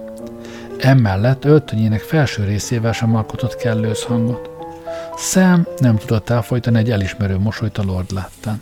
[0.79, 4.49] Emellett öltönyének felső részével sem alkotott kellő hangot.
[5.17, 8.59] Sam nem tudott elfolytani egy elismerő mosolyt a Lord láttán.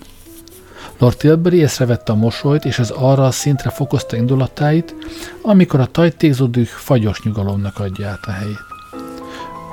[0.97, 4.95] Lord Tilbury észrevette a mosolyt, és az arra a szintre fokozta indulatáit,
[5.41, 8.65] amikor a tajtékzó fagyos nyugalomnak adja át a helyét.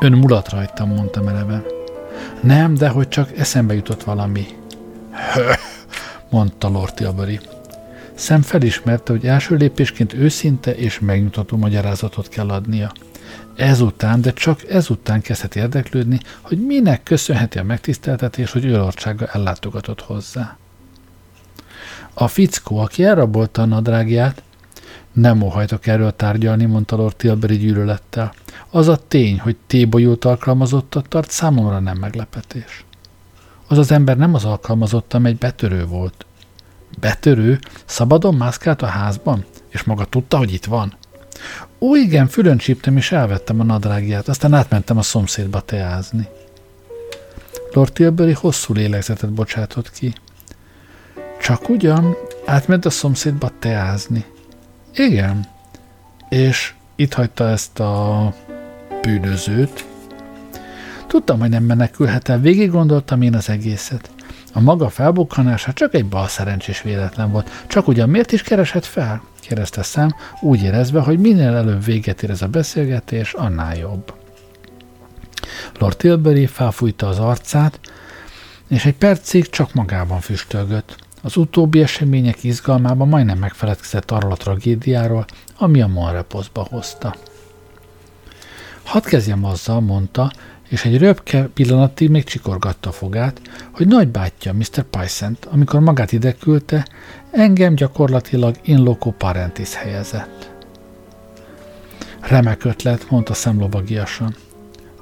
[0.00, 1.62] Ön mulat rajtam, mondta mereve.
[2.40, 4.46] Nem, de hogy csak eszembe jutott valami.
[6.30, 7.40] mondta Lord Tilbury.
[8.14, 12.92] Szem felismerte, hogy első lépésként őszinte és megnyugtató magyarázatot kell adnia.
[13.56, 20.56] Ezután, de csak ezután kezdhet érdeklődni, hogy minek köszönheti a megtiszteltetés, hogy őrországa ellátogatott hozzá.
[22.14, 24.42] A fickó, aki elrabolta a nadrágját,
[25.12, 28.34] nem óhajtok erről tárgyalni, mondta Lord Tilbury gyűlölettel.
[28.70, 32.84] Az a tény, hogy tébolyult alkalmazottat tart, számomra nem meglepetés.
[33.70, 36.26] Az az ember nem az alkalmazott, amely betörő volt.
[37.00, 37.58] Betörő?
[37.84, 39.44] Szabadon mászkált a házban?
[39.68, 40.94] És maga tudta, hogy itt van?
[41.78, 46.28] Ó, igen, fülön csíptem, és elvettem a nadrágját, aztán átmentem a szomszédba teázni.
[47.72, 50.12] Lord Tilbury hosszú lélegzetet bocsátott ki.
[51.40, 52.16] Csak ugyan,
[52.46, 54.24] átment a szomszédba teázni.
[54.94, 55.46] Igen.
[56.28, 58.34] És itt hagyta ezt a
[59.02, 59.89] bűnözőt.
[61.10, 64.10] Tudtam, hogy nem menekülhet el, végig gondoltam én az egészet.
[64.52, 67.50] A maga felbukkanása csak egy bal szerencsés véletlen volt.
[67.66, 69.22] Csak ugyan miért is keresett fel?
[69.40, 74.14] kérdezte szem, úgy érezve, hogy minél előbb véget ér ez a beszélgetés, annál jobb.
[75.78, 77.80] Lord Tilbury felfújta az arcát,
[78.68, 80.96] és egy percig csak magában füstölgött.
[81.22, 85.24] Az utóbbi események izgalmában majdnem megfeledkezett arról a tragédiáról,
[85.58, 87.16] ami a Monreposzba hozta.
[88.82, 90.32] Hadd kezdjem azzal, mondta,
[90.70, 93.40] és egy röpke pillanatig még csikorgatta a fogát,
[93.70, 94.82] hogy nagybátyja Mr.
[94.90, 96.86] Pysent, amikor magát ide küldte,
[97.30, 100.50] engem gyakorlatilag in loco parentis helyezett.
[102.20, 104.34] Remek ötlet, mondta szemlovagiasan.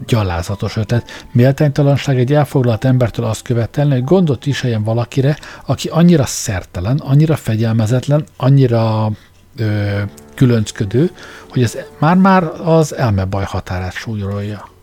[0.06, 1.26] Gyalázatos ötlet.
[1.32, 8.24] Méltánytalanság egy elfoglalt embertől azt követelni, hogy gondot viseljen valakire, aki annyira szertelen, annyira fegyelmezetlen,
[8.36, 9.10] annyira
[9.56, 10.00] ö,
[10.34, 11.10] különcködő,
[11.48, 14.76] hogy ez már-már az elmebaj határát súlyolja.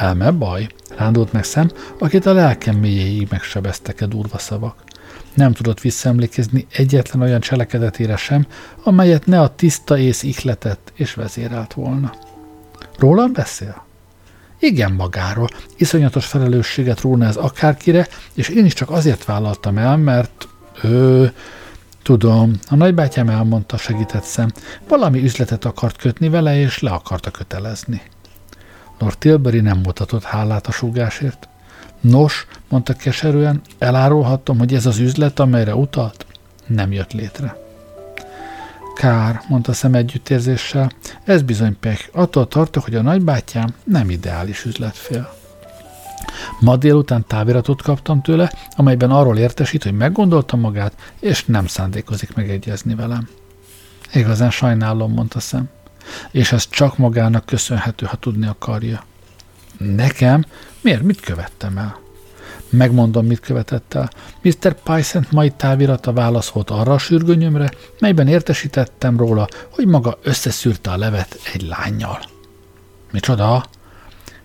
[0.00, 0.66] Elmebaj?
[0.96, 4.82] Rándult meg szem, akit a lelkem mélyéig megsebeztek-e durva szavak.
[5.34, 8.46] Nem tudott visszaemlékezni egyetlen olyan cselekedetére sem,
[8.82, 12.14] amelyet ne a tiszta ész ihletett és vezérelt volna.
[12.98, 13.84] Rólam beszél?
[14.58, 15.48] Igen, magáról.
[15.76, 20.48] Iszonyatos felelősséget róna ez akárkire, és én is csak azért vállaltam el, mert
[20.82, 21.32] ő,
[22.02, 24.52] tudom, a nagybátyám elmondta, segített szem,
[24.88, 28.02] valami üzletet akart kötni vele, és le akarta kötelezni.
[29.00, 31.48] Lord Tilbury nem mutatott hálát a súgásért.
[32.00, 36.26] Nos, mondta keserűen, elárulhattam, hogy ez az üzlet, amelyre utalt,
[36.66, 37.56] nem jött létre.
[38.94, 40.90] Kár, mondta szem együttérzéssel,
[41.24, 42.08] ez bizony pek.
[42.12, 45.32] Attól tartok, hogy a nagybátyám nem ideális üzletfél.
[46.60, 52.94] Ma délután táviratot kaptam tőle, amelyben arról értesít, hogy meggondolta magát, és nem szándékozik megegyezni
[52.94, 53.28] velem.
[54.12, 55.68] Igazán sajnálom, mondta szem.
[56.30, 59.04] És ez csak magának köszönhető, ha tudni akarja.
[59.78, 60.44] Nekem?
[60.80, 61.02] Miért?
[61.02, 61.98] Mit követtem el?
[62.70, 64.10] Megmondom, mit követett el.
[64.42, 64.74] Mr.
[64.82, 70.96] Pysent mai távirata válasz volt arra a sürgőnyömre, melyben értesítettem róla, hogy maga összeszűrte a
[70.96, 72.20] levet egy lányjal.
[73.12, 73.64] Micsoda?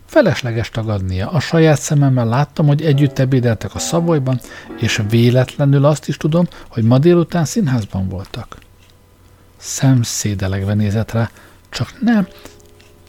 [0.05, 1.29] Felesleges tagadnia.
[1.29, 4.39] A saját szememmel láttam, hogy együtt ebédeltek a szavolyban,
[4.77, 8.57] és véletlenül azt is tudom, hogy ma délután színházban voltak.
[9.57, 11.29] Szemszédelegve nézett rá.
[11.75, 12.27] Csak nem,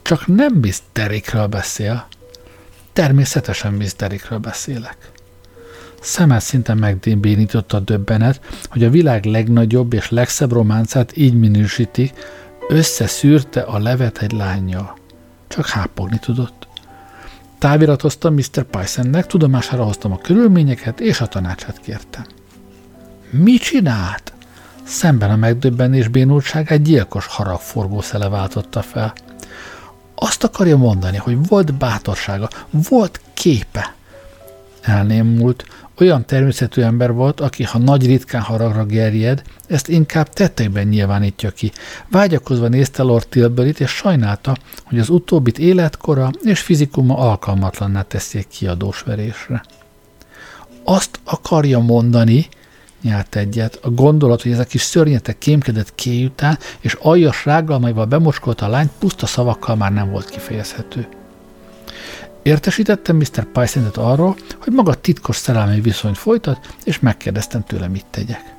[0.02, 2.06] csak nem Miss Derrickről beszél.
[2.92, 4.96] Természetesen Miss Derrickről beszélek.
[6.00, 12.12] Szemet szinte megdénbénította a döbbenet, hogy a világ legnagyobb és legszebb románcát így minősítik,
[12.68, 14.98] összeszűrte a levet egy lányjal.
[15.48, 16.66] Csak hápogni tudott.
[17.58, 18.62] Táviratoztam Mr.
[18.62, 22.26] Pysonnek, tudomására hoztam a körülményeket, és a tanácsát kértem.
[23.30, 24.35] Mi csinált?
[24.86, 29.12] Szemben a megdöbbenés bénultság egy gyilkos haragforgó szele váltotta fel.
[30.14, 33.94] Azt akarja mondani, hogy volt bátorsága, volt képe.
[34.80, 35.64] Elnémult,
[35.98, 41.72] olyan természetű ember volt, aki ha nagy ritkán haragra gerjed, ezt inkább tetteiben nyilvánítja ki.
[42.10, 48.48] Vágyakozva nézte Lord Tilburyt, és sajnálta, hogy az utóbbit életkora és fizikuma alkalmatlanná teszi egy
[48.48, 49.64] kiadós verésre.
[50.84, 52.48] Azt akarja mondani,
[53.06, 53.78] nyert egyet.
[53.82, 58.68] A gondolat, hogy ez a kis szörnyetek kémkedett ké után, és aljas rágalmaival bemocskolta a
[58.68, 61.08] lányt, puszta szavakkal már nem volt kifejezhető.
[62.42, 63.44] Értesítettem Mr.
[63.52, 68.54] Pysentet arról, hogy maga titkos szerelmi viszonyt folytat, és megkérdeztem tőle, mit tegyek.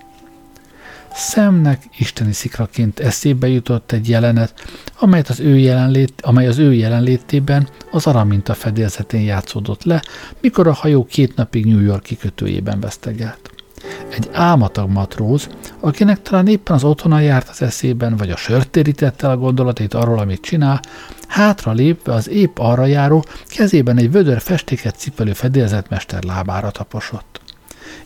[1.14, 4.54] Szemnek isteni szikraként eszébe jutott egy jelenet,
[5.00, 10.02] amelyet az ő jelenlét, amely az ő jelenlétében az Araminta fedélzetén játszódott le,
[10.42, 13.57] mikor a hajó két napig New York kikötőjében vesztegelt.
[14.10, 19.30] Egy álmatag matróz, akinek talán éppen az otthona járt az eszében, vagy a sört térítette
[19.30, 20.82] a gondolatait arról, amit csinál,
[21.28, 27.42] hátra lépve az épp arra járó, kezében egy vödör festéket cipelő fedélzetmester lábára taposott.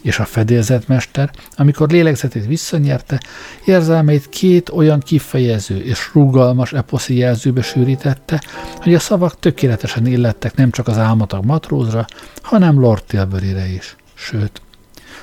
[0.02, 3.22] És a fedélzetmester, amikor lélegzetét visszanyerte,
[3.66, 8.42] érzelmeit két olyan kifejező és rugalmas eposzi jelzőbe sűrítette,
[8.76, 12.06] hogy a szavak tökéletesen illettek nem csak az álmatag matrózra,
[12.42, 13.96] hanem Lord Tilbury-re is.
[14.14, 14.62] Sőt,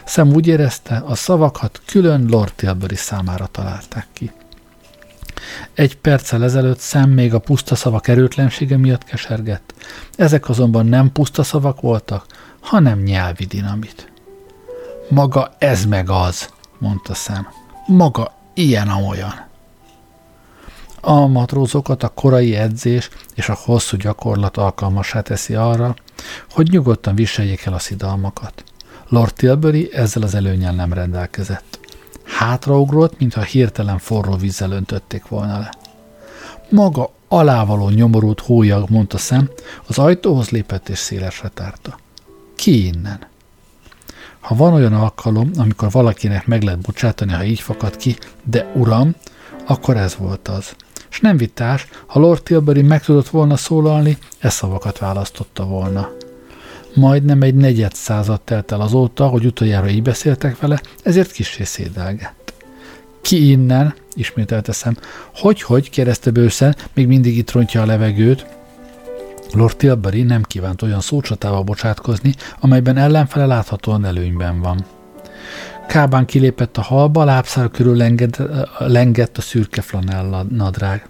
[0.08, 4.32] Szem úgy érezte, a szavakat külön Lord Tilbury számára találták ki.
[5.74, 9.74] Egy perccel ezelőtt szem még a puszta szavak erőtlensége miatt kesergett.
[10.16, 12.26] Ezek azonban nem puszta szavak voltak,
[12.60, 14.12] hanem nyelvi dinamit.
[15.08, 16.48] Maga ez meg az,
[16.78, 17.48] mondta szem.
[17.86, 19.46] Maga ilyen-amolyan.
[21.00, 25.94] A matrózokat a korai edzés és a hosszú gyakorlat alkalmasá teszi arra,
[26.50, 28.64] hogy nyugodtan viseljék el a szidalmakat.
[29.08, 31.78] Lord Tilbury ezzel az előnyel nem rendelkezett.
[32.24, 35.74] Hátraugrott, mintha hirtelen forró vízzel öntötték volna le.
[36.70, 39.50] Maga alávaló nyomorult hólyag, mondta szem,
[39.86, 41.98] az ajtóhoz lépett és szélesre tárta.
[42.56, 43.26] Ki innen?
[44.40, 49.14] Ha van olyan alkalom, amikor valakinek meg lehet bocsátani, ha így fakad ki, de uram,
[49.66, 50.76] akkor ez volt az.
[51.10, 56.08] És nem vitás, ha Lord Tilbury meg tudott volna szólalni, e szavakat választotta volna.
[56.94, 62.52] Majdnem egy negyed század telt el azóta, hogy utoljára így beszéltek vele, ezért kissé szédelgett.
[63.20, 63.94] Ki innen?
[64.14, 64.96] ismételte szem.
[65.34, 65.90] Hogy-hogy?
[65.90, 68.46] kérdezte bőszen, még mindig itt rontja a levegőt.
[69.52, 74.84] Lord Tilbury nem kívánt olyan szócsatába bocsátkozni, amelyben ellenfele láthatóan előnyben van.
[75.86, 78.36] Kábán kilépett a halba, lábszára körül lenged,
[78.78, 81.06] lengett a szürke flanella nadrág.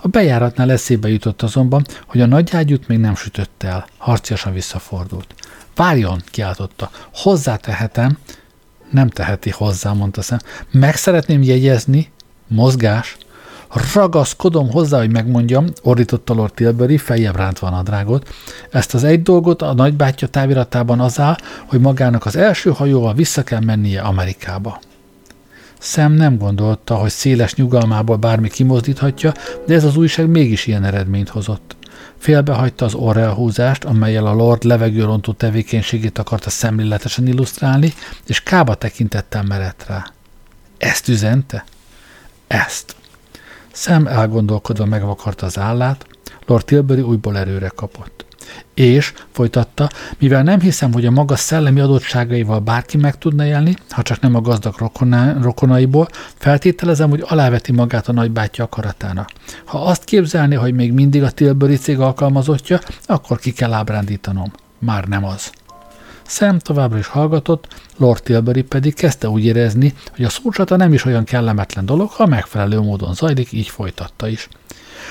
[0.00, 3.86] A bejáratnál eszébe jutott azonban, hogy a nagyágyút még nem sütött el.
[3.98, 5.34] Harciasan visszafordult.
[5.74, 6.90] Várjon, kiáltotta.
[7.14, 8.18] Hozzátehetem.
[8.90, 10.38] Nem teheti hozzá, mondta szem.
[10.70, 12.12] Meg szeretném jegyezni.
[12.46, 13.16] Mozgás.
[13.94, 18.28] Ragaszkodom hozzá, hogy megmondjam, ordította Lord Tilbury, feljebb rántva a nadrágot.
[18.70, 21.36] Ezt az egy dolgot a nagybátyja táviratában az áll,
[21.66, 24.80] hogy magának az első hajóval vissza kell mennie Amerikába.
[25.84, 29.32] Szem nem gondolta, hogy széles nyugalmából bármi kimozdíthatja,
[29.66, 31.76] de ez az újság mégis ilyen eredményt hozott.
[32.18, 37.94] Félbehagyta az orrelhúzást, amelyel a Lord levegőrontó tevékenységét akarta szemléletesen illusztrálni,
[38.26, 40.12] és kába tekintettel merett rá.
[40.78, 41.64] Ezt üzente?
[42.46, 42.96] Ezt.
[43.72, 46.06] Szem elgondolkodva megvakarta az állát,
[46.46, 48.23] Lord Tilbury újból erőre kapott.
[48.74, 49.88] És, folytatta,
[50.18, 54.34] mivel nem hiszem, hogy a maga szellemi adottságaival bárki meg tudna élni, ha csak nem
[54.34, 59.30] a gazdag rokoná, rokonaiból, feltételezem, hogy aláveti magát a nagybátyja akaratának.
[59.64, 64.52] Ha azt képzelni, hogy még mindig a Tilbury cég alkalmazottja, akkor ki kell ábrándítanom.
[64.78, 65.52] Már nem az.
[66.26, 67.66] Sam továbbra is hallgatott,
[67.96, 72.26] Lord Tilbury pedig kezdte úgy érezni, hogy a szócsata nem is olyan kellemetlen dolog, ha
[72.26, 74.48] megfelelő módon zajlik, így folytatta is.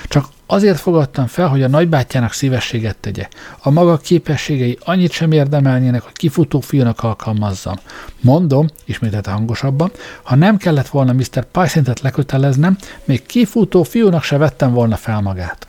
[0.08, 3.28] Csak azért fogadtam fel, hogy a nagybátyjának szívességet tegye.
[3.62, 7.76] A maga képességei annyit sem érdemelnének, hogy kifutó fiúnak alkalmazzam.
[8.22, 9.91] Mondom, ismételte hangosabban,
[10.24, 11.43] ha nem kellett volna Mr.
[11.51, 15.68] Pyszentet leköteleznem, még kifutó fiúnak se vettem volna fel magát.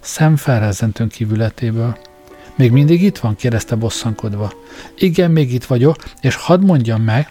[0.00, 1.98] Szem felrezzentőn kívületéből.
[2.56, 3.36] Még mindig itt van?
[3.36, 4.52] kérdezte bosszankodva.
[4.96, 7.30] Igen, még itt vagyok, és hadd mondjam meg,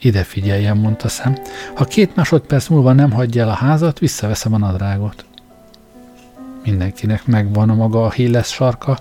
[0.00, 1.36] ide figyeljen, mondta szem.
[1.74, 5.24] Ha két másodperc múlva nem hagyja el a házat, visszaveszem a nadrágot.
[6.64, 8.98] Mindenkinek megvan a maga a híles sarka.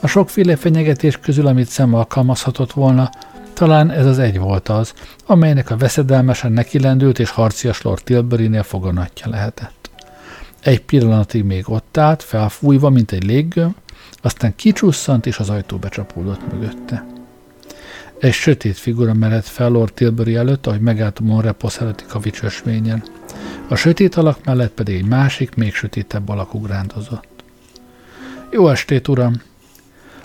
[0.00, 3.10] A sokféle fenyegetés közül, amit szem alkalmazhatott volna,
[3.52, 4.94] talán ez az egy volt az,
[5.26, 9.90] amelynek a veszedelmesen nekilendült és harcias Lord Tilbury-nél foganatja lehetett.
[10.60, 13.74] Egy pillanatig még ott állt, felfújva, mint egy léggöm,
[14.22, 17.17] aztán kicsusszant, és az ajtó becsapódott mögötte.
[18.20, 23.02] Egy sötét figura mellett fel Lord Tilbury előtt, ahogy megállt a Monreposz előtti kavicsösvényen.
[23.68, 27.26] A sötét alak mellett pedig egy másik, még sötétebb alak ugrándozott.
[28.50, 29.42] Jó estét, uram!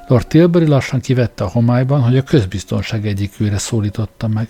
[0.08, 4.50] Lord Tilbury lassan kivette a homályban, hogy a közbiztonság egyik őre szólította meg.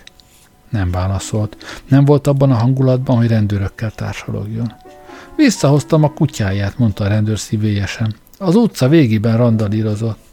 [0.69, 1.81] Nem válaszolt.
[1.87, 4.73] Nem volt abban a hangulatban, hogy rendőrökkel társalogjon.
[5.35, 8.15] Visszahoztam a kutyáját, mondta a rendőr szívélyesen.
[8.37, 10.32] Az utca végében randalírozott.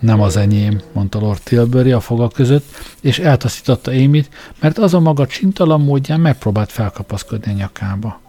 [0.00, 2.64] Nem az enyém, mondta Lord Tilbury a foga között,
[3.00, 4.28] és eltaszította Émit,
[4.60, 8.20] mert az a maga csintalan módján megpróbált felkapaszkodni a nyakába.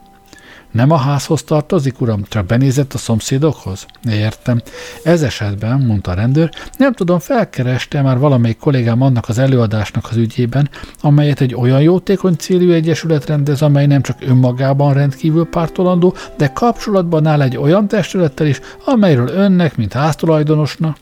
[0.71, 3.85] Nem a házhoz tartozik, uram, csak benézett a szomszédokhoz?
[4.09, 4.61] Értem.
[5.03, 10.17] Ez esetben, mondta a rendőr, nem tudom, felkereste már valamelyik kollégám annak az előadásnak az
[10.17, 10.69] ügyében,
[11.01, 17.25] amelyet egy olyan jótékony célú egyesület rendez, amely nem csak önmagában rendkívül pártolandó, de kapcsolatban
[17.25, 20.97] áll egy olyan testülettel is, amelyről önnek, mint háztulajdonosnak,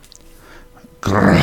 [0.99, 1.37] Grrr,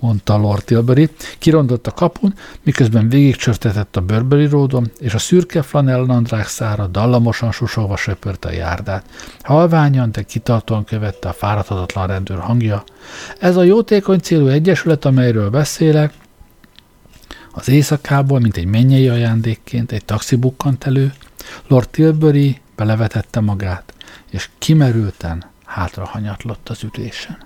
[0.00, 6.46] mondta Lord Tilbury, kirondott a kapun, miközben végigcsörtetett a Burberry ródon, és a szürke flanellandrák
[6.46, 9.04] szára dallamosan susogva söpörte a járdát.
[9.42, 12.84] Halványan, de kitartóan követte a fáradhatatlan rendőr hangja.
[13.40, 16.12] Ez a jótékony célú egyesület, amelyről beszélek,
[17.52, 21.12] az éjszakából, mint egy mennyei ajándékként egy taxi bukkant elő,
[21.66, 23.94] Lord Tilbury belevetette magát,
[24.30, 27.38] és kimerülten hátra hanyatlott az ülésen.